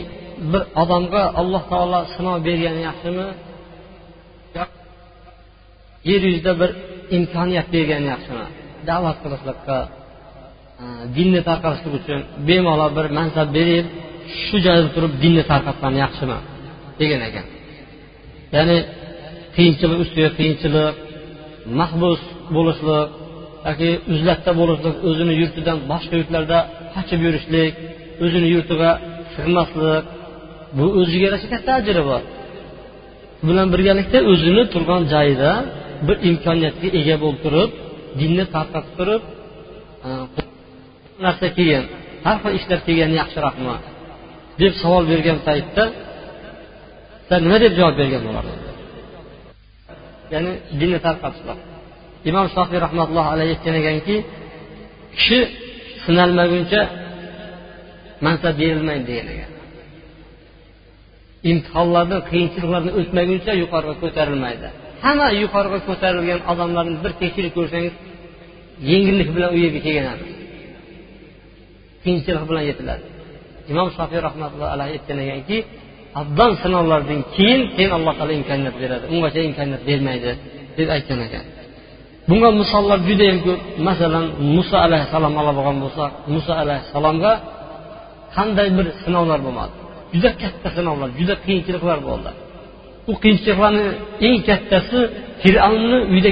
bir 0.52 0.62
odamga 0.82 1.22
alloh 1.40 1.62
taolo 1.72 2.00
sinov 2.14 2.36
bergani 2.48 2.80
yaxshimi? 2.88 3.26
Yer 6.10 6.22
yuzida 6.28 6.52
bir 6.60 6.70
imkoniyat 7.16 7.68
bergani 7.74 8.06
yaxshimi? 8.14 8.46
Da'vat 8.88 9.16
qilishlikqa 9.22 9.78
e, 10.82 10.84
dinni 11.16 11.40
tarqatishlik 11.48 11.94
uchun 12.00 12.20
bemalol 12.48 12.90
bir 12.98 13.06
mansab 13.18 13.48
berib 13.58 13.86
shu 14.44 14.56
joyda 14.66 14.88
turib 14.94 15.12
dinni 15.22 15.42
tarqatgani 15.52 15.98
yaxshimi? 16.04 16.38
Degan 17.00 17.20
ekan. 17.28 17.46
Ya'ni 18.56 18.78
qiyinchilik 19.56 19.98
ustiga 20.04 20.30
qiyinchilik 20.38 20.94
mahbus 21.80 22.22
bo'lishlik 22.56 23.08
yoki 23.68 23.90
uzlatda 24.12 24.50
bo'lishlik 24.60 24.96
o'zini 25.08 25.34
yurtidan 25.40 25.78
boshqa 25.90 26.14
yurtlarda 26.20 26.58
qochib 26.94 27.20
yurishlik 27.26 27.72
o'zini 28.24 28.48
yurtiga 28.54 28.90
sig'maslik 29.34 30.04
bu 30.76 30.84
o'ziga 31.00 31.24
yarasha 31.28 31.48
katta 31.54 31.70
ajri 31.80 32.02
bor. 32.10 32.22
Bilan 33.48 33.66
birgalikda 33.74 34.18
o'zini 34.32 34.64
turgan 34.72 35.02
joyida 35.14 35.50
bir 36.06 36.16
imkoniyatga 36.30 36.88
ega 37.00 37.16
bo'lib 37.22 37.40
turib 37.44 37.70
dinni 38.20 38.44
tarqatib 38.54 38.92
turib 38.98 39.22
e, 40.06 40.10
narsa 41.24 41.46
kelgan 41.56 41.84
har 42.26 42.36
xil 42.42 42.52
ishlar 42.58 42.80
kelgani 42.86 43.14
yaxshiroqmi 43.22 43.76
deb 44.60 44.72
savol 44.82 45.04
bergan 45.12 45.38
paytda 45.48 45.84
nima 47.44 47.56
deb 47.64 47.72
javob 47.78 47.94
bergan 48.00 48.22
bo'lardi 48.26 48.54
ya'ni 50.32 50.52
dinni 50.80 50.98
tarqatishlar 51.06 51.58
imom 52.30 52.46
shofiy 52.54 52.78
rahmatullohi 52.86 53.28
alayhi 53.34 53.50
aytgan 53.54 53.74
ekanki 53.82 54.16
kishi 55.16 55.40
sinalmaguncha 56.04 56.80
mansab 58.26 58.54
berilmaydi 58.60 59.04
degan 59.10 59.28
ekan. 59.34 59.53
Imtihonlarni 61.50 62.18
qiyinchiliklarni 62.30 62.90
o'tmaguncha 63.00 63.52
yuqoriga 63.62 63.94
ko'tarilmaydi. 64.02 64.68
Hamma 65.04 65.26
yuqoriga 65.42 65.78
ko'tarilgan 65.88 66.40
odamlarni 66.52 66.96
bir 67.04 67.12
tekshirib 67.20 67.52
ko'rsangiz 67.58 67.94
yengillik 68.90 69.28
bilan 69.36 69.50
u 69.56 69.58
yerga 69.64 69.80
kelganadi. 69.86 70.24
Qiyinchilik 72.02 72.44
bilan 72.50 72.64
yetiladi. 72.70 73.04
Imom 73.72 73.88
shofiy 73.96 74.20
rahmatullohi 74.28 74.72
alayhi 74.76 74.92
aytgan 74.96 75.18
ekanki 75.24 75.58
abdon 76.20 76.52
sinovlardan 76.62 77.20
keyin 77.36 77.60
keyin 77.74 77.92
alloh 77.96 78.14
taolo 78.18 78.32
imkoniyat 78.40 78.76
beradi. 78.82 79.04
Ungacha 79.14 79.40
imkoniyat 79.48 79.82
bermaydi 79.88 80.30
deb 80.78 80.88
aytgan 80.96 81.20
ekan. 81.26 81.44
Bunga 82.28 82.48
misollar 82.60 82.98
judayam 83.08 83.38
ko'p. 83.46 83.60
Masalan 83.88 84.26
muso 84.56 84.76
alayhissalom 84.86 85.34
oladigan 85.40 85.76
bo'lsak 85.84 86.10
muso 86.34 86.52
alayhissalomga 86.62 87.32
qanday 88.36 88.68
bir 88.78 88.86
sinovlar 89.02 89.40
bo'lmadi? 89.46 89.74
Juda 90.14 90.30
katta 90.42 90.68
sinovlar 90.76 91.08
juda 91.18 91.34
qiyinchiliklar 91.44 91.98
bo'ldi. 92.08 92.30
U 93.10 93.12
qiyinchiliklarni 93.22 93.84
eng 94.26 94.38
kattasi 94.48 94.98
fir'avnni 95.42 95.98
uyida 96.12 96.30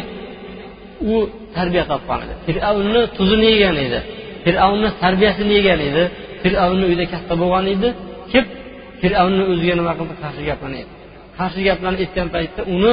u 1.12 1.14
tarbiya 1.56 1.84
topgan 1.92 2.20
edi. 2.24 2.34
Fir'avnni 2.46 3.02
tuzini 3.16 3.46
yegan 3.54 3.76
edi. 3.86 3.98
Fir'avnni 4.44 4.88
tarbiyasini 5.02 5.52
yegan 5.58 5.80
edi. 5.88 6.02
Fir'avnni 6.42 6.84
uyida 6.90 7.04
katta 7.14 7.34
bo'lgan 7.42 7.66
edi. 7.74 7.88
Kelib 8.30 8.48
fir'avnni 9.00 9.42
o'ziga 9.52 9.74
nima 9.80 9.92
qildi? 9.98 10.14
Qarshi 10.22 10.42
gaplarni 10.50 10.82
qarshi 11.38 11.60
gaplarni 11.68 11.98
aytgan 12.04 12.28
paytda 12.34 12.62
uni 12.76 12.92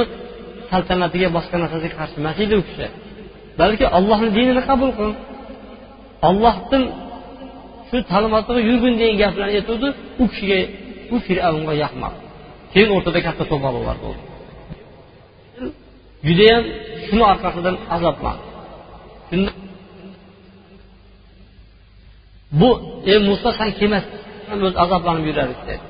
saltanatiga 0.70 1.28
boshqa 1.36 1.56
narsasiga 1.62 1.94
qarshi 2.00 2.16
emas 2.22 2.36
edi 2.44 2.54
u 2.60 2.62
kishi. 2.68 2.86
Balki 3.60 3.86
ollohni 3.98 4.30
dinini 4.36 4.62
qabul 4.70 4.90
qil 4.98 5.10
ollohdan 6.28 6.82
shu 7.90 7.96
ta'limotiga 8.10 8.60
yurgin 8.68 8.94
degan 9.00 9.16
gaplarni 9.22 9.54
aytuvdi 9.60 9.88
u 10.22 10.24
kishiga 10.30 10.58
u 11.14 11.16
fir'avnga 11.26 11.74
yoqmadi. 11.82 12.18
Keyin 12.72 12.90
o'rtada 12.96 13.20
katta 13.26 13.44
to'polonlar 13.50 13.96
bo'ldi 14.04 14.22
judayam 16.26 16.64
shuni 17.06 17.24
orqasidan 17.32 17.76
azoblandi 17.96 18.44
shunda 19.28 19.52
bu 22.60 22.70
ey 23.12 23.18
muso 23.28 23.48
san 23.58 23.70
kelmasdan 23.78 24.58
o'zi 24.66 24.76
azoblanib 24.84 25.24
yurardik 25.30 25.60
dedi 25.68 25.84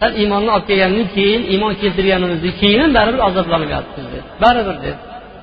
san 0.00 0.12
iymonni 0.20 0.50
olib 0.56 0.66
kelgandan 0.70 1.06
keyin 1.16 1.42
iymon 1.52 1.72
keltirganimizdan 1.82 2.54
keyin 2.60 2.80
ham 2.84 2.92
baribir 2.98 3.20
azoblanib 3.28 3.68
yotibmiz 3.74 4.06
dedi. 4.12 4.26
Baribir 4.42 4.76
dedi. 4.84 4.98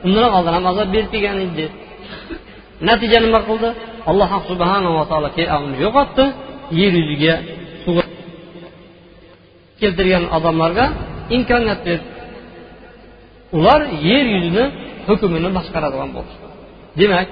Undan 0.06 0.22
ham 0.26 0.34
oldin 0.38 0.54
ham 0.58 0.66
azob 0.72 0.88
berib 0.96 1.10
kelgan 1.14 1.38
edi 1.46 1.66
natija 2.90 3.20
nima 3.26 3.40
qildi. 3.48 3.70
Alloh 4.10 4.32
subhanava 4.50 5.04
taolo 5.12 5.30
fir'avnni 5.38 5.78
yo'qotdi. 5.86 6.26
Yer 6.80 6.94
yuziga 7.00 7.36
keltirgan 9.80 10.24
odamlarga 10.38 10.86
imkoniyat 11.36 11.80
berdi. 11.88 12.08
Ular 13.58 13.82
yer 14.10 14.26
yuzini 14.36 14.64
hukmini 15.08 15.50
boshqaradigan 15.58 16.10
bo'ldi. 16.16 16.34
Demak 17.00 17.28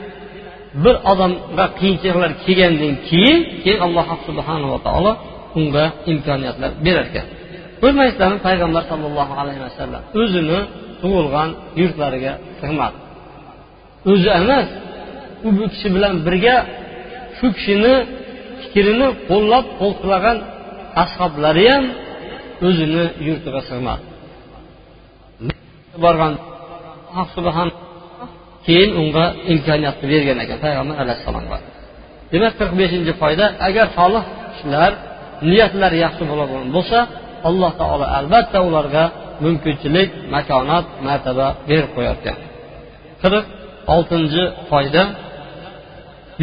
bir 0.84 0.96
odamga 1.12 1.66
qiyinchiliklar 1.80 2.32
kelgandan 2.46 2.96
keyin 3.10 3.40
keyin 3.64 3.80
alloh 3.86 4.08
subhanava 4.28 4.78
taolo 4.88 5.12
unga 5.60 5.86
imkoniyatlar 6.12 6.72
berar 6.86 7.06
ekan 7.12 7.26
ko'rmaysizlarmi 7.82 8.40
payg'ambar 8.48 8.84
sollallohu 8.92 9.34
alayhi 9.42 9.62
vasallam 9.68 10.02
o'zini 10.22 10.60
tug'ilgan 11.02 11.50
yurtlariga 11.82 12.34
sig'madi. 12.62 12.98
O'zi 14.12 14.30
emas 14.42 14.68
u 15.48 15.50
bu 15.58 15.64
kishi 15.74 15.88
bilan 15.96 16.16
birga 16.26 16.56
shu 17.38 17.48
kishini 17.56 17.94
fikrini 18.62 19.08
qo'llab 19.30 19.66
qo'ltiqlagan 19.80 20.38
ashoblari 21.04 21.66
ham 21.72 21.86
o'zini 22.68 23.04
yurtiga 23.28 23.62
sig'madi. 23.70 24.04
Borgan 26.04 26.34
keyin 28.66 28.92
unga 29.02 29.26
imkoniyatni 29.54 30.06
bergan 30.14 30.38
ekan 30.44 30.58
payg'ambar 30.66 30.96
alayhissalomga 31.04 31.58
demak 32.32 32.54
qirq 32.60 32.74
beshinchi 32.82 33.14
foyda 33.22 33.46
agar 33.68 33.88
solih 33.98 34.24
kishilar 34.52 34.92
niyatlari 35.50 35.98
yaxshi 36.06 36.24
bo'ladigan 36.32 36.68
bo'lsa 36.76 36.98
alloh 37.50 37.72
taolo 37.82 38.06
albatta 38.20 38.58
ularga 38.68 39.04
mumkinchilik 39.46 40.10
makonat 40.36 40.86
martaba 41.08 41.48
berib 41.70 41.92
qo'yarkan. 41.98 42.38
Qirq 43.22 43.46
oltinchi 43.96 44.44
foyda 44.72 45.04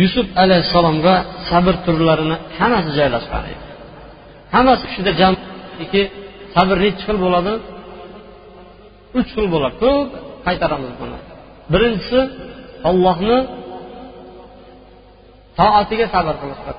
yusuf 0.01 0.27
alayhissalomga 0.43 1.15
sabr 1.51 1.75
turlarini 1.85 2.37
hammasi 2.59 2.91
joylashgan 2.99 3.45
edi. 3.53 3.65
Hammasi 4.55 4.85
kishida 4.91 5.13
jam 5.21 5.35
sabr 6.55 6.77
nechi 6.85 7.03
xil 7.07 7.19
bo'ladi? 7.25 7.53
Uch 9.19 9.29
xil 9.35 9.47
bo'ladi. 9.55 9.75
Ko'p 9.85 10.09
qaytaramiz 10.47 10.93
buni. 11.01 11.19
Birinchisi 11.73 12.21
ollohni 12.91 13.39
toatiga 15.59 16.07
sabr 16.15 16.35
qilishlik. 16.43 16.79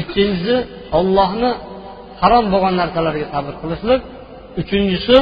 Ikkinchisi 0.00 0.56
ollohni 0.98 1.50
harom 2.20 2.44
bo'lgan 2.52 2.74
narsalarga 2.80 3.26
sabr 3.34 3.54
qilishlik. 3.62 4.00
Uchinchisi 4.60 5.16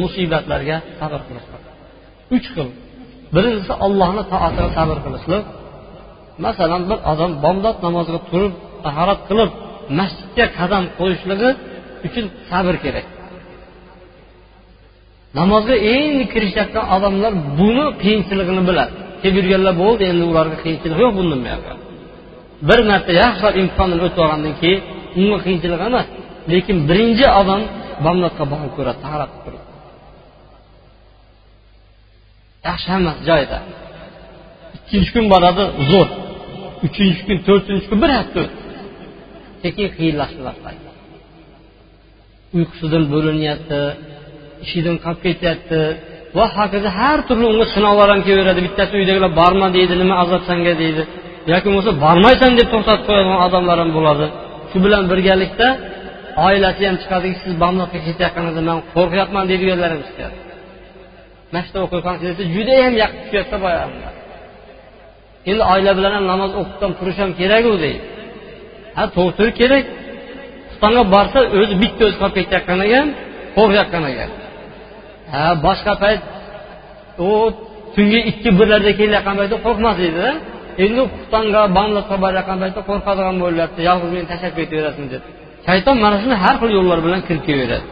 musibatlarga 0.00 0.76
sabr 1.00 1.20
qilishlik. 1.28 1.62
Uch 2.36 2.46
xil. 2.54 2.68
Birinchisi 3.34 3.72
ollohni 3.86 4.22
toatiga 4.32 4.68
sabr 4.78 4.98
qilishlik. 5.06 5.44
Masalan 6.44 6.82
bir 6.90 6.98
odam 7.12 7.32
bomdod 7.44 7.76
namoziga 7.86 8.20
turib 8.30 8.52
tahorat 8.84 9.20
qilib 9.28 9.50
masjidga 9.98 10.46
qadam 10.58 10.84
qo'yishligi 10.98 11.50
uchun 12.06 12.24
sabr 12.50 12.74
kerak. 12.84 13.06
Namozga 15.38 15.76
endi 15.96 16.24
kirishayotgan 16.32 16.84
odamlar 16.96 17.32
buni 17.58 17.86
qiyinchiligini 18.02 18.62
biladi. 18.68 18.92
Kelib 19.22 19.36
yurganlar 19.40 19.74
bo'ldi 19.82 20.02
endi 20.12 20.24
ularga 20.30 20.56
qiyinchilik 20.64 20.98
yo'q 21.04 21.12
bundan 21.18 21.40
buyoqqa. 21.44 21.74
Bir 22.68 22.80
marta 22.90 23.12
yaxshilab 23.22 23.54
imtihondan 23.62 24.00
o'tib 24.06 24.20
olgandan 24.24 24.54
keyin 24.62 24.80
unga 25.20 25.38
qiyinchilik 25.44 25.80
emas 25.88 26.06
lekin 26.52 26.76
birinchi 26.88 27.26
odam 27.40 27.60
bomdodga 28.04 28.44
borib 28.52 28.72
ko'radi 28.76 28.98
tahorat 29.04 29.32
qilib 29.44 29.64
yaxshi 32.68 32.88
hammasi 32.94 33.20
joyida. 33.30 33.58
Ikkinchi 34.92 35.12
kun 35.16 35.26
boradi 35.32 35.64
zo'r. 35.90 36.08
Uchinchi 36.86 37.22
kun 37.28 37.38
to'rtinchi 37.48 37.86
kun 37.90 37.98
bir 38.04 38.10
hafta 38.18 38.38
o'tdi. 38.44 38.62
Sekin 39.62 39.86
qiyinlashib 39.96 40.40
boshlaydi 40.48 40.82
uyqusidan 42.56 43.04
bo'l'inyapti 43.12 43.80
ishidan 44.64 44.96
qolib 45.04 45.20
ketyapti. 45.26 45.80
Va 46.36 46.44
hokazo 46.56 46.88
har 46.98 47.18
turli 47.28 47.46
unga 47.52 47.66
sinovlar 47.74 48.08
ham 48.12 48.20
kelaveradi. 48.26 48.60
Bittasi 48.66 48.92
uydagilar 49.00 49.32
borma 49.40 49.68
deydi 49.76 49.94
nima 50.02 50.14
azob 50.24 50.42
sanga 50.48 50.72
deydi. 50.82 51.02
Yoki 51.52 51.66
bo'lmasa 51.68 51.92
bormaysan 52.04 52.52
deb 52.58 52.68
to'xtatib 52.72 53.04
qo'yadigan 53.08 53.38
odamlar 53.46 53.76
ham 53.82 53.90
bo'ladi. 53.98 54.26
Shu 54.70 54.78
bilan 54.84 55.04
birgalikda 55.12 55.68
oilasi 56.46 56.82
ham 56.88 56.96
chiqadiki 57.02 57.38
siz 57.44 57.52
bomdodga 57.62 57.98
ketayotganingizda 58.06 58.62
man 58.70 58.78
qo'rqyapman 58.94 59.44
deydiganlar 59.50 59.90
ham 59.94 60.02
chiqadi 60.08 60.36
masjidda 61.54 61.78
o'qiy 61.86 62.00
qolsin 62.06 62.24
desa 62.30 62.42
judayam 62.54 62.94
yaqin 63.02 63.20
tushyapti 63.24 63.56
boyagi 63.64 64.21
endi 65.50 65.62
oila 65.72 65.92
bilan 65.98 66.12
ham 66.16 66.24
namoz 66.32 66.50
o'qibdan 66.60 66.90
turish 66.98 67.18
ham 67.22 67.30
keraku 67.40 67.72
deydi. 67.84 68.00
Ha 68.96 69.04
to'g'ri 69.16 69.50
kerak. 69.60 69.84
Xuftonga 70.70 71.02
borsa 71.14 71.38
o'zi 71.58 71.74
bitta 71.82 72.02
o'zi 72.08 72.16
qolib 72.20 72.34
ketayotgan 72.38 72.78
ekan 72.86 73.06
qo'rqayotgan 73.56 74.02
ekan. 74.12 74.30
Ha 75.32 75.44
boshqa 75.66 75.92
payt 76.02 76.20
u 77.26 77.30
tungi 77.94 78.20
ikki 78.30 78.50
birlarda 78.58 78.92
kelayotgan 79.00 79.34
paytda 79.40 79.56
qo'rqmas 79.66 79.96
edida 80.06 80.30
endi 80.84 81.00
xuftonga 81.12 81.62
bamlodga 81.76 82.16
borayotgan 82.24 82.58
paytda 82.62 82.80
qo'rqadigan 82.88 83.36
bo'lyapti 83.44 83.80
yolg'iz 83.88 84.10
meni 84.16 84.26
tashlab 84.32 84.52
ketaverasin 84.58 85.06
deb. 85.12 85.22
Shayton 85.66 85.96
mana 86.04 86.16
shuni 86.22 86.36
har 86.44 86.54
xil 86.60 86.70
yo'llar 86.78 86.98
bilan 87.06 87.20
kirib 87.26 87.44
kelaveradi. 87.48 87.86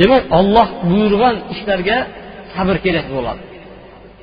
Demak 0.00 0.22
olloh 0.38 0.68
buyurgan 0.90 1.36
ishlarga 1.54 1.96
sabr 2.54 2.76
kerak 2.84 3.06
bo'ladi. 3.14 3.42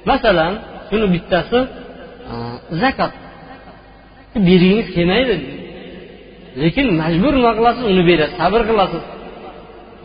Masalan 0.10 0.54
shuni 0.90 1.08
bittasi 1.16 1.60
zakot 2.82 3.14
bergingiz 4.48 4.88
kelmaydi 4.96 5.36
lekin 6.64 6.88
majbur 7.02 7.34
nima 7.40 7.52
qilasiz 7.58 7.84
uni 7.92 8.04
berasiz 8.10 8.36
sabr 8.42 8.62
qilasiz. 8.70 9.04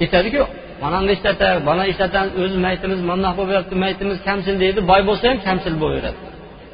Aytadiku 0.03 0.43
manani 0.83 1.13
ishlatadi 1.17 1.59
mana 1.69 1.83
ishlatamiz 1.93 2.33
o'zi 2.43 2.57
maytimiz 2.67 3.01
mundoq 3.11 3.35
bo'lib 3.39 3.53
yuribdi 3.55 3.77
maytimiz 3.85 4.19
kamchil 4.29 4.57
deydi. 4.63 4.81
Boy 4.91 5.01
bo'lsa 5.09 5.25
ham 5.31 5.39
kamchil 5.47 5.75
bo'laveradi. 5.83 6.19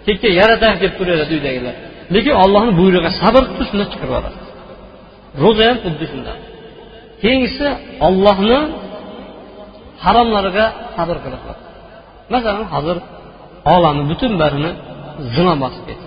Tekka 0.06 0.28
yarataylik 0.40 0.80
deb 0.84 0.92
turaveradi 0.98 1.32
uydagilar. 1.38 1.74
Lekin 2.14 2.34
ollohni 2.42 2.72
buyrug'iga 2.80 3.10
sabr 3.22 3.42
qilib 3.50 3.66
shunda 3.70 3.86
chiqarib 3.92 4.12
yuboradi 4.12 4.38
ro'za 5.42 5.62
ham 5.68 5.76
xuddi 5.84 6.04
shunday 6.12 6.38
keyingisi 7.22 7.66
ollohni 8.06 8.58
haromlariga 10.04 10.66
sabr 10.96 11.16
qilib 11.24 11.42
masalan 12.34 12.66
hozir 12.74 12.96
olamni 13.74 14.04
butun 14.10 14.32
barini 14.42 14.70
zino 15.34 15.54
bosib 15.62 15.84
ketdi. 15.88 16.06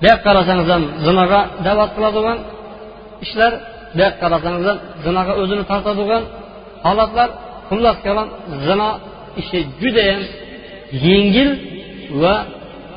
Bu 0.00 0.04
yoqqa 0.10 0.22
qarasangiz 0.26 0.68
ham 0.74 0.82
zinoga 1.06 1.40
da'vat 1.66 1.90
qiladigan 1.96 2.38
ishlar 3.24 3.52
bu 3.94 4.00
yoqqa 4.04 4.18
qarasangiz 4.22 4.64
ham 4.70 4.78
zinoga 5.04 5.32
o'zini 5.42 5.64
tortadigan 5.70 6.22
holatlar 6.86 7.28
xullas 7.68 7.96
kalom 8.06 8.28
zino 8.66 8.90
ishi 9.40 9.58
judayam 9.80 10.22
yengil 11.06 11.50
va 12.22 12.34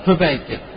ko'payib 0.06 0.44
ketdi. 0.50 0.70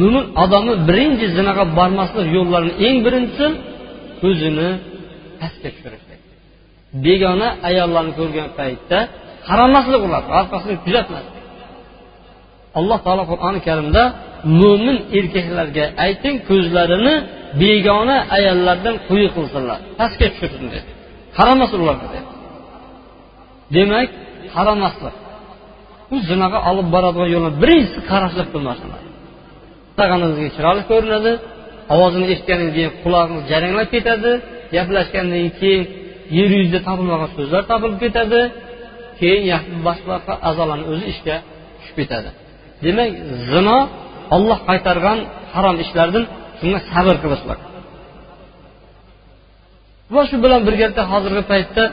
Mo'min 0.00 0.24
odamni 0.44 0.74
birinchi 0.88 1.26
zinoga 1.36 1.64
bormaslik 1.78 2.26
yo'llarini 2.36 2.74
eng 2.86 2.96
birinchisi 3.06 3.46
o'zini 4.28 4.68
pastga 5.40 5.68
tushirishlik 5.74 6.20
begona 7.04 7.48
ayollarni 7.68 8.12
ko'rgan 8.18 8.48
paytda 8.58 8.98
qaramaslik 9.48 10.00
ular 10.06 10.22
orqasini 10.38 10.76
kuzatmaslik. 10.84 11.33
Alloh 12.78 12.98
taolo 13.06 13.24
qur'oni 13.32 13.60
karimda 13.68 14.02
mo'min 14.60 14.96
erkaklarga 15.18 15.84
ayting 16.06 16.36
ko'zlarini 16.48 17.14
begona 17.62 18.16
ayollardan 18.36 18.96
quyi 19.08 19.28
qilsinlar. 19.36 19.78
Pastga 20.00 20.26
tushirsin 20.32 20.66
dedi. 20.74 20.90
Qaramasin 21.38 21.78
ularga 21.84 22.06
dedi. 22.14 22.28
Demak 23.76 24.08
qaramaslik 24.54 25.14
u 26.14 26.16
zinaga 26.30 26.58
olib 26.70 26.86
boradigan 26.94 27.28
yo'lni 27.34 27.50
birinchisi 27.62 28.00
qarashlik 28.10 28.48
qilmasinlar 28.54 29.02
qarag'aningizga 29.98 30.50
chiroyli 30.56 30.82
ko'rinadi 30.90 31.32
ovozini 31.94 32.26
eshitganingizdan 32.32 32.76
keyin 32.76 32.92
qulog'ingiz 33.04 33.44
jaranglab 33.52 33.88
ketadi 33.94 34.32
gaplashgandan 34.74 35.46
keyin 35.60 35.82
yer 36.36 36.50
yuzida 36.58 36.80
topilmagan 36.88 37.30
so'zlar 37.36 37.62
topilib 37.70 37.98
ketadi 38.04 38.40
keyin 39.20 39.62
boshqa 39.86 40.34
a'zolarni 40.48 40.84
o'zi 40.92 41.04
ishga 41.12 41.36
tushib 41.78 41.96
ketadi. 42.00 42.30
Demak 42.86 43.10
zino 43.50 43.78
olloh 44.36 44.58
qaytargan 44.68 45.18
harom 45.54 45.76
ishlardan 45.84 46.24
shunga 46.58 46.80
sabr 46.90 47.14
qilishlik 47.22 47.60
va 50.14 50.22
shu 50.28 50.36
bilan 50.44 50.60
birgalikda 50.66 51.02
hozirgi 51.12 51.42
paytda 51.52 51.84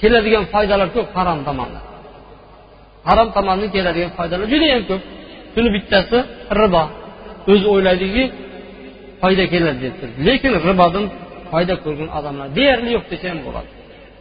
keladigan 0.00 0.44
foydalar 0.52 0.88
ko'p 0.96 1.08
harom 1.18 1.40
tomondan 1.48 1.84
harom 3.08 3.28
tomondan 3.36 3.68
keladigan 3.76 4.12
foydalar 4.18 4.46
judayam 4.54 4.82
ko'p. 4.90 5.02
Shuni 5.54 5.68
bittasi 5.76 6.18
ribo. 6.60 6.84
O'zi 7.52 7.66
o'ylaydiki 7.74 8.24
foyda 9.22 9.44
keladi 9.52 9.78
deb 9.84 9.94
turib 10.00 10.16
lekin 10.28 10.52
ribodan 10.68 11.04
foyda 11.52 11.74
ko'rgan 11.84 12.08
odamlar 12.18 12.48
deyarli 12.58 12.90
yo'q 12.96 13.04
desa 13.12 13.26
ham 13.32 13.40
bo'ladi. 13.46 13.70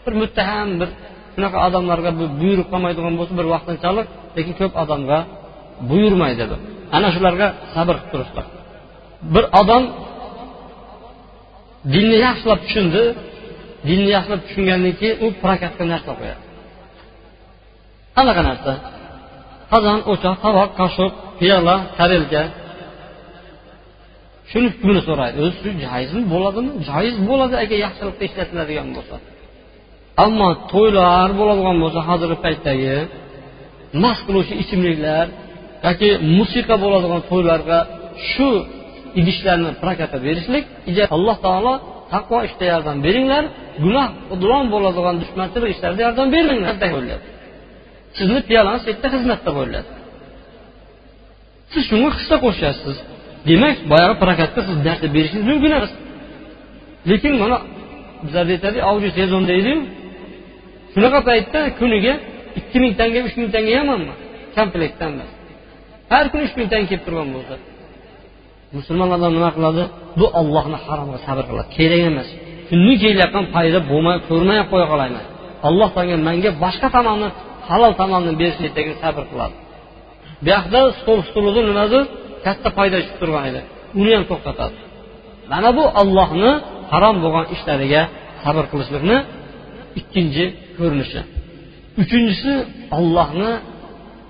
Bir 0.04 0.14
muttaham 0.22 0.70
bir 0.80 0.90
shunaqa 1.34 1.58
odamlarga 1.68 2.12
buyruq 2.42 2.68
qolmaydigan 2.74 3.14
bo'lsa 3.20 3.34
bir 3.40 3.48
vaqtinchalik 3.54 4.08
lekin 4.38 4.54
ko'p 4.62 4.74
odamga 4.84 5.20
buyurmaydi 5.90 6.44
bu. 6.52 6.56
Ana 6.98 7.10
shularga 7.16 7.48
sabr 7.74 7.96
qilib 7.98 8.10
turishlik 8.12 8.48
bir 9.34 9.44
odam 9.62 9.84
dinni 11.94 12.18
yaxshilab 12.28 12.60
tushundi 12.66 13.04
dinni 13.90 14.10
yaxshilab 14.16 14.42
tushungandan 14.48 14.94
keyin 15.00 15.18
u 15.26 15.28
prokatga 15.42 15.84
narsa 15.94 16.12
qo'yadi. 16.20 16.42
Qanaqa 18.16 18.42
narsa. 18.50 18.72
Qozon 19.72 20.00
o'choq 20.12 20.38
tovoq 20.46 20.70
qoshiq 20.80 21.12
piyola 21.40 21.76
tarelka 21.98 22.42
shuni 24.52 24.68
hukmini 24.74 25.02
so'raydi. 25.10 25.38
O'zi 25.44 25.58
shu 25.64 25.70
joizmi 25.86 26.24
bo'ladimi? 26.34 26.72
Joiz 26.90 27.16
bo'ladi 27.30 27.56
agar 27.64 27.78
yaxshilikda 27.86 28.24
ishlatiladigan 28.30 28.88
bo'lsa. 28.96 29.16
Ammo 30.26 30.50
to'ylar 30.74 31.30
bo'ladigan 31.40 31.78
bo'lsa 31.84 32.00
hozirgi 32.10 32.38
paytdagi 32.46 32.96
mast 34.04 34.22
qiluvchi 34.28 34.54
ichimliklar 34.64 35.26
yoki 35.88 36.10
musiqa 36.38 36.76
bo'ladigan 36.84 37.22
to'ylarga 37.30 37.80
shu 38.32 38.50
idishlarni 39.20 39.70
prokatga 39.84 40.18
berishlik 40.28 40.64
alloh 41.16 41.38
taolo 41.46 41.74
taqvo 42.14 42.38
ishda 42.48 42.66
yordam 42.74 42.98
beringlar 43.06 43.44
gunoh 43.84 44.08
udlon 44.34 44.66
bo'ladigan 44.74 45.16
dushmanchilik 45.22 45.70
ishlarda 45.76 46.02
yordam 46.08 46.28
bermanglar 46.36 46.76
sizni 48.18 48.40
piyolangiz 48.50 48.82
shu 48.84 48.90
yerda 48.92 49.08
xizmatda 49.14 49.50
qo'yiladi. 49.58 49.90
Siz 51.72 51.84
shunga 51.90 52.10
hissa 52.18 52.36
qo'shasiz 52.46 52.98
demak 53.50 53.78
boyagi 53.92 54.16
prokatga 54.24 54.62
siz 54.68 54.78
narsa 54.88 55.08
berishingiz 55.16 55.46
mumkin 55.52 55.72
emas. 55.78 55.92
Lekin 57.10 57.34
mana 57.42 57.58
bizlarda 58.24 58.52
aytadi 58.58 58.78
avgust 58.90 59.16
sezon 59.20 59.44
deydiyu 59.52 59.78
shunaqa 60.94 61.20
paytda 61.30 61.60
kuniga 61.80 62.14
ikki 62.60 62.78
ming 62.84 62.94
tanga 63.00 63.20
uch 63.28 63.36
ming 63.40 63.50
tanga 63.56 63.72
yomonmi 63.80 64.14
komplektdan 64.58 65.12
har 66.12 66.26
kuni 66.32 66.44
uch 66.48 66.56
ming 66.60 66.68
tanga 66.72 66.86
kelib 66.92 67.04
turgan 67.08 67.30
bo'lsa. 67.36 67.56
Musulmon 68.78 69.10
odam 69.18 69.32
nima 69.38 69.50
qiladi? 69.58 69.84
Bu 70.20 70.26
ollohni 70.40 70.78
haromiga 70.86 71.20
sabr 71.28 71.44
qiladi. 71.50 71.70
Kerak 71.78 72.02
emas. 72.10 72.28
Kunni 72.70 72.94
kelayotgan 73.02 73.46
payda 73.56 73.80
bo'lmay 73.92 74.18
ko'rmay 74.30 74.60
qo'ya 74.72 74.88
qolayman 74.94 75.26
alloh 75.68 75.90
taolo 75.96 76.18
manga 76.30 76.50
boshqa 76.64 76.88
tomonni 76.96 77.30
halol 77.70 77.94
tomonni 78.02 78.32
berishlikdagi 78.42 78.94
sabr 79.04 79.24
qiladi. 79.32 79.56
Bu 80.44 80.48
yoqda 80.56 80.80
stol 81.00 81.20
stulida 81.30 81.62
nimadir 81.70 82.04
katta 82.46 82.70
foyda 82.78 82.98
chiqib 83.04 83.18
turgan 83.22 83.44
edi 83.52 83.62
uni 84.00 84.12
ham 84.18 84.24
to'xtatadi. 84.32 84.76
Mana 85.52 85.70
bu 85.78 85.84
ollohni 86.02 86.52
harom 86.92 87.16
bo'lgan 87.24 87.46
ishlariga 87.56 88.02
sabr 88.44 88.64
qilishlikni 88.72 89.18
ikkinchi 90.00 90.46
ko'rinishi. 90.78 91.22
Uchinchisi 92.02 92.54
ollohni 92.98 93.52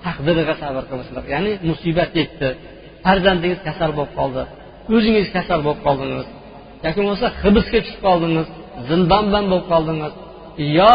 taqdiriga 0.04 0.54
sabr 0.62 0.82
qilishlik 0.90 1.26
ya'ni 1.34 1.52
musibat 1.70 2.10
yetdi. 2.20 2.48
Farzandingiz 3.04 3.60
kasal 3.68 3.90
bo'lib 3.98 4.12
qoldi. 4.18 4.42
O'zingiz 4.94 5.28
kasal 5.36 5.60
bo'lib 5.66 5.80
qoldingiz. 5.86 6.26
Yoki 6.84 6.98
bo'lmasa 7.00 7.26
hibsga 7.42 7.78
tushib 7.84 8.00
qoldingiz 8.06 8.46
zindonban 8.88 9.44
bo'lib 9.50 9.66
qoldingiz. 9.72 10.12
Yo 10.78 10.92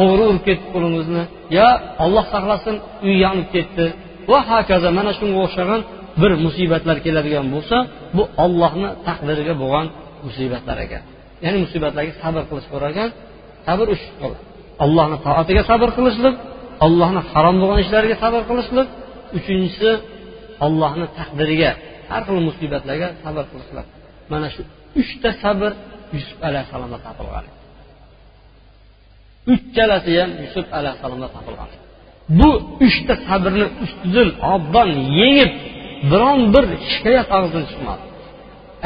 o'g'ri 0.00 0.22
urib 0.30 0.42
ketdi 0.48 0.66
qo'lingizni 0.74 1.22
yo 1.56 1.68
olloh 2.04 2.24
saqlasin 2.34 2.76
uy 3.06 3.14
yonib 3.24 3.48
ketdi. 3.54 3.86
Va 4.30 4.38
hokazo 4.50 4.88
mana 4.98 5.12
shunga 5.18 5.38
o'xshagan 5.46 5.80
bir 6.20 6.32
musibatlar 6.44 6.96
keladigan 7.06 7.46
bo'lsa 7.54 7.76
bu 8.16 8.22
ollohni 8.44 8.88
taqdiriga 9.08 9.54
bo'lgan 9.62 9.86
musibatlar 10.26 10.78
ekan. 10.86 11.02
Ya'ni 11.44 11.58
musibatlarga 11.64 12.12
sabr 12.22 12.42
qilish 12.50 12.68
bor 12.72 12.82
ekan 12.92 13.08
sabr 13.66 13.86
uch 13.94 14.04
xil. 14.20 14.34
Allohni 14.84 15.16
toatiga 15.26 15.62
sabr 15.70 15.88
qilishlik 15.96 16.34
allohni 16.86 17.20
harom 17.30 17.56
bo'lgan 17.62 17.78
ishlariga 17.84 18.16
sabr 18.24 18.42
qilishlik. 18.50 18.88
Uchinchisi 19.38 19.90
allohni 20.66 21.06
taqdiriga 21.18 21.70
har 22.10 22.22
xil 22.26 22.38
musibatlarga 22.48 23.08
sabr 23.24 23.44
qilishlik. 23.50 23.86
Mana 24.32 24.48
shu 24.54 24.62
uchta 25.00 25.30
sabr 25.42 25.70
yusuf 26.16 26.38
alayhissalomda 26.48 26.98
topilgan. 27.06 27.44
Uchalasi 29.54 30.12
ham 30.20 30.30
yusuf 30.44 30.66
alayhissalomda 30.78 31.28
topilgan. 31.36 31.70
Bu 32.38 32.50
uchta 32.86 33.14
sabrni 33.28 33.66
ustidan 33.84 34.28
obdan 34.54 34.90
yengib 35.20 35.52
biron 36.10 36.40
bir 36.54 36.64
shikoyat 36.90 37.28
og'zidan 37.36 37.64
chiqmadi. 37.70 38.04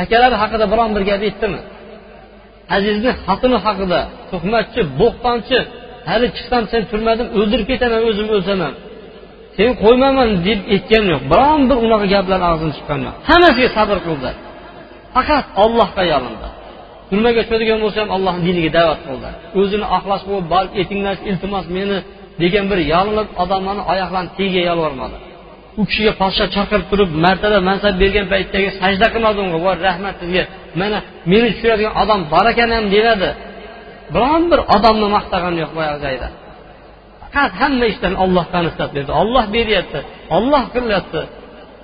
Akalari 0.03 0.37
haqida 0.43 0.65
biron 0.73 0.91
bir 0.97 1.03
gap 1.11 1.21
aytdimi? 1.29 1.61
Azizni 2.77 3.11
xotini 3.25 3.59
haqida 3.67 4.01
tuhmatchi 4.31 4.81
bo'xtonchi 5.01 5.59
hali 6.11 6.27
chiqsam 6.37 6.63
sen 6.73 6.83
turmadim 6.91 7.27
o'ldirib 7.39 7.67
ketaman 7.73 8.01
o'zim 8.11 8.27
o'lsam 8.37 8.59
ham 8.65 8.75
seni 9.57 9.73
qo'ymayman 9.85 10.29
deb 10.47 10.61
aytgani 10.75 11.09
yo'q. 11.15 11.23
Biron 11.33 11.61
bir 11.69 11.77
unaqa 11.87 12.07
gaplar 12.15 12.41
og'zidan 12.51 12.73
chiqqanman. 12.77 13.15
Hammasiga 13.29 13.69
sabr 13.79 13.99
qildi. 14.07 14.31
Faqat 15.15 15.45
ollohga 15.65 16.03
yolindi. 16.13 16.49
Turmaga 17.11 17.41
tushadigan 17.47 17.79
bo'lsa 17.85 17.99
ham 18.03 18.11
allohni 18.17 18.43
diniga 18.49 18.71
da'vat 18.79 19.01
qildi. 19.07 19.31
O'zini 19.61 19.87
axlos 19.97 20.23
bo'lib 20.29 20.47
borib 20.55 20.73
etinglash 20.83 21.21
iltimos 21.31 21.67
meni 21.77 21.97
degan 22.43 22.65
bir 22.71 22.79
yolinib 22.93 23.29
odamlarni 23.43 23.83
oyoqlarini 23.93 24.31
tagiga 24.39 24.63
yolvormadi 24.71 25.17
u 25.81 25.83
kishiga 25.89 26.13
podsho 26.21 26.45
chaqirib 26.57 26.87
turib 26.91 27.11
martaba 27.25 27.59
mansab 27.69 27.95
bergan 28.03 28.27
paytdagi 28.33 28.69
sajda 28.81 29.07
qilmadi 29.15 29.39
unga 29.45 29.59
voy 29.65 29.77
rahmat 29.87 30.15
sizga. 30.21 30.45
Mana 30.81 30.99
meni 31.31 31.49
tushiradigan 31.55 31.95
odam 32.03 32.21
bor 32.33 32.47
ekan 32.53 32.69
ham 32.77 32.85
demadi 32.95 33.31
biron 34.15 34.43
bir 34.51 34.61
odamni 34.77 35.09
maqtagani 35.17 35.59
yo'q 35.63 35.73
boyagi 35.79 35.99
joyda 36.05 36.29
faqat 37.23 37.53
hamma 37.61 37.85
ishdan 37.93 38.15
ollohga 38.25 38.59
nisbat 38.67 38.91
berdi. 38.97 39.11
Olloh 39.23 39.45
beryapti 39.57 40.01
olloh 40.37 40.65
qilyapti 40.75 41.21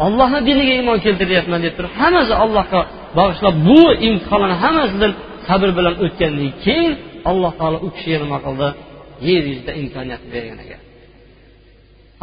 ollohni 0.07 0.41
diniga 0.49 0.73
iymon 0.79 0.99
keltiryapman 1.07 1.61
deb 1.67 1.75
turib 1.79 1.93
hammasi 2.01 2.35
allohga 2.45 2.81
bag'ishlab 3.19 3.55
bu 3.69 3.81
imtihonlarni 4.09 4.57
hammasidan 4.65 5.13
sabr 5.49 5.69
bilan 5.79 5.95
o'tgandan 6.05 6.51
keyin 6.65 6.93
alloh 7.31 7.53
taolo 7.61 7.79
u 7.87 7.89
kishiga 7.97 8.19
nima 8.25 8.39
qildi? 8.47 8.69
Yer 9.29 9.43
yuzida 9.51 9.73
imkoniyat 9.83 10.23
bergan 10.35 10.59
ekan. 10.65 10.81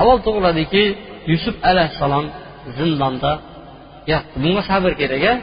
Savol 0.02 0.18
tug'iladiki 0.26 0.84
yusuf 1.32 1.56
alayhissalom 1.70 2.26
zindonda 2.78 3.32
yotdi 4.12 4.36
bunga 4.44 4.62
sabr 4.70 4.92
kerak 5.02 5.24
a 5.32 5.34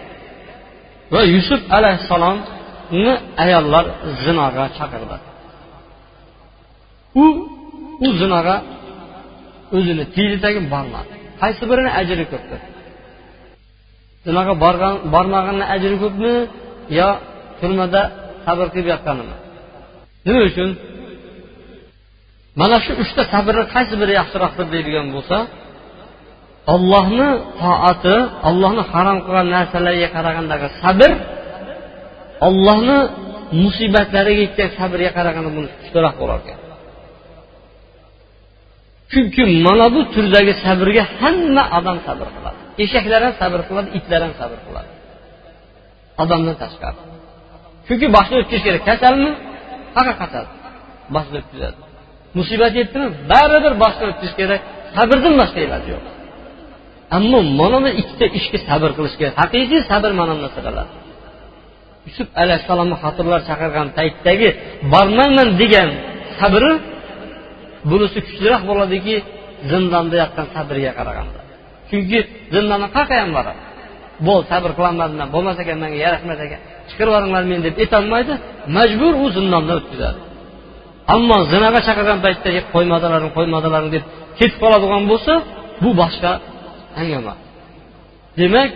va 1.12 1.20
yusuf 1.34 1.60
alayhissalomni 1.76 3.14
ayollar 3.44 3.84
zinoga 4.24 4.64
chaqirdi. 4.78 5.16
U 7.22 7.24
u 8.04 8.08
zinoga 8.20 8.56
o'zini 9.76 10.04
tiyiltagin 10.14 10.64
bormadi. 10.74 11.12
Qaysi 11.40 11.62
birini 11.70 11.90
ajri 12.00 12.24
ko'pdir? 12.32 12.60
Zinoga 14.26 14.54
borgan 14.64 14.94
bormaganni 15.14 15.64
ajri 15.74 15.96
ko'pmi 16.04 16.34
yo 16.98 17.10
turmada 17.60 18.02
sabr 18.46 18.66
qilib 18.72 18.88
yotganimi? 18.94 19.36
Nima 20.26 20.40
uchun? 20.50 20.70
Mana 22.60 22.76
shu 22.84 22.92
uchta 23.02 23.22
sabrni 23.32 23.64
qaysi 23.74 23.94
biri 24.00 24.12
yaxshiroqdir 24.20 24.66
deydigan 24.74 25.06
bo'lsa 25.14 25.36
ollohni 26.74 27.28
toati 27.60 28.16
ollohni 28.48 28.82
harom 28.92 29.18
qilgan 29.24 29.46
narsalarga 29.56 30.08
qaragandagi 30.16 30.68
sabr 30.82 31.10
ollohni 32.48 32.98
musibatlariga 33.62 34.40
yetgan 34.46 34.70
sabrga 34.78 35.10
qaraganda 35.18 35.50
buni 35.56 35.68
kuchliroq 35.80 36.14
bo'lar 36.20 36.38
ekan. 36.44 36.58
Chunki 39.12 39.42
mana 39.66 39.86
bu 39.94 40.00
turdagi 40.14 40.52
sabrga 40.64 41.04
hamma 41.18 41.64
odam 41.78 41.98
sabr 42.06 42.26
qiladi. 42.36 42.58
Eshaklar 42.84 43.20
ham 43.26 43.34
sabr 43.42 43.60
qiladi 43.68 43.88
itlar 43.98 44.20
ham 44.26 44.34
sabr 44.40 44.58
qiladi. 44.66 44.90
Odamdan 46.22 46.56
tashqari. 46.62 46.98
Chunki 47.86 48.06
boshni 48.16 48.36
o'tkazish 48.40 48.64
kerak. 48.66 48.82
Kasalmi? 48.90 49.30
Faqat 49.94 50.16
kasal 50.22 50.44
boshni 51.14 51.36
o'tkazadi. 51.42 51.87
Musibat 52.36 52.72
yetdimi? 52.80 53.08
Baribir 53.32 53.72
boshdan 53.82 54.08
o'tkazish 54.12 54.34
kerak. 54.40 54.60
Sabrdan 54.96 55.34
boshqa 55.40 55.60
iloji 55.66 55.88
yo'q. 55.94 56.04
Ammo 57.16 57.38
mana 57.60 57.78
bu 57.84 57.90
ikkita 58.00 58.26
ishga 58.38 58.58
sabr 58.68 58.90
qilish 58.96 59.16
kerak. 59.20 59.34
Haqiqiy 59.42 59.80
sabr 59.90 60.10
mana 60.20 60.34
bu 60.42 60.48
qiladi 60.56 60.92
yusuf 62.08 62.28
alayhissalomni 62.42 62.96
xotirlar 63.04 63.40
chaqirgan 63.48 63.88
paytdagi 63.98 64.48
bormayman 64.92 65.48
degan 65.60 65.88
sabri 66.38 66.72
bunisi 67.90 68.18
kuchliroq 68.26 68.62
bo'ladiki 68.70 69.14
zindonda 69.70 70.14
yotgan 70.22 70.46
sabriga 70.54 70.92
qaraganda. 70.98 71.40
Chunki 71.88 72.18
zindonda 72.54 72.88
qayerqa 72.96 73.14
ham 73.22 73.30
boradi 73.38 73.60
bo'l 74.26 74.42
sabr 74.50 74.70
qilolmadim 74.78 75.16
bo'lmas 75.34 75.56
ekan 75.62 75.76
manga 75.82 75.98
yarashmas 76.06 76.38
ekan. 76.46 76.60
Chiqirib 76.88 77.10
yuboringlar 77.10 77.42
meni 77.50 77.62
deb 77.66 77.74
aytolmaydi 77.84 78.34
majbur 78.76 79.12
u 79.24 79.26
zindonda 79.36 79.72
o'tkazadi 79.80 80.18
ammo 81.14 81.36
zinaga 81.52 81.80
chaqirgan 81.86 82.18
paytda 82.24 82.48
qo'ymadilaring 82.74 83.32
qo'ymadilaring 83.36 83.90
deb 83.96 84.04
ketib 84.38 84.58
qoladigan 84.62 85.02
bo'lsa 85.10 85.32
bu 85.82 85.90
boshqa 86.00 86.32
angama 87.00 87.34
demak 88.40 88.70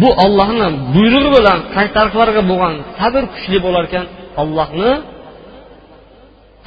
bu 0.00 0.08
ollohni 0.24 0.68
buyrug'i 0.94 1.30
bilan 1.36 1.58
qaytariqlarga 1.76 2.42
bo'lgan 2.50 2.74
sabr 2.98 3.22
kuchli 3.34 3.58
bo'lar 3.66 3.82
ekan 3.88 4.06
ollohni 4.42 4.90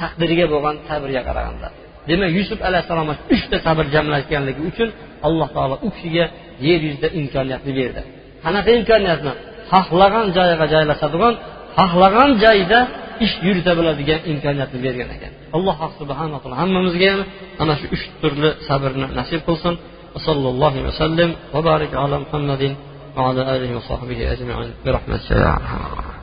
taqdiriga 0.00 0.46
bo'lgan 0.52 0.76
sabrga 0.88 1.22
qaraganda. 1.28 1.68
Demak 2.08 2.30
yusuf 2.38 2.58
alayhissalom 2.68 3.08
uchta 3.34 3.56
sabr 3.66 3.84
jamlashganligi 3.94 4.60
uchun 4.70 4.88
alloh 5.26 5.48
taolo 5.56 5.76
u 5.86 5.88
kishiga 5.94 6.24
yer 6.66 6.80
yuzida 6.86 7.08
imkoniyatni 7.20 7.72
berdi. 7.78 8.00
Qanaqa 8.44 8.70
imkoniyatni? 8.78 9.32
Xohlagan 9.72 10.26
joyiga 10.36 10.66
joylashadigan 10.74 11.34
xohlagan 11.77 12.31
joyda 12.43 12.79
ish 13.25 13.35
yurita 13.47 13.71
biladigan 13.77 14.19
imkoniyatni 14.31 14.79
bergan 14.85 15.09
ekan 15.15 15.33
alloh 15.57 15.77
subhanaa 15.99 16.39
taolo 16.43 16.55
hammamizga 16.63 17.07
ham 17.13 17.21
ana 17.61 17.73
shu 17.79 17.85
uch 17.95 18.05
turli 18.21 18.49
sabrni 18.67 19.05
nasib 19.19 19.41
qilsin 19.49 19.75
وصلى 20.15 20.49
الله 20.49 20.75
وسلم 20.87 21.35
وبارك 21.53 21.95
على 21.95 22.19
محمد 22.19 22.75
وعلى 23.17 23.55
آله 23.55 23.77
وصحبه 23.77 24.31
أجمعين 24.31 24.73
برحمتك 24.85 25.31
يا 25.31 25.49
أرحم 25.55 25.77
الراحمين 25.85 26.14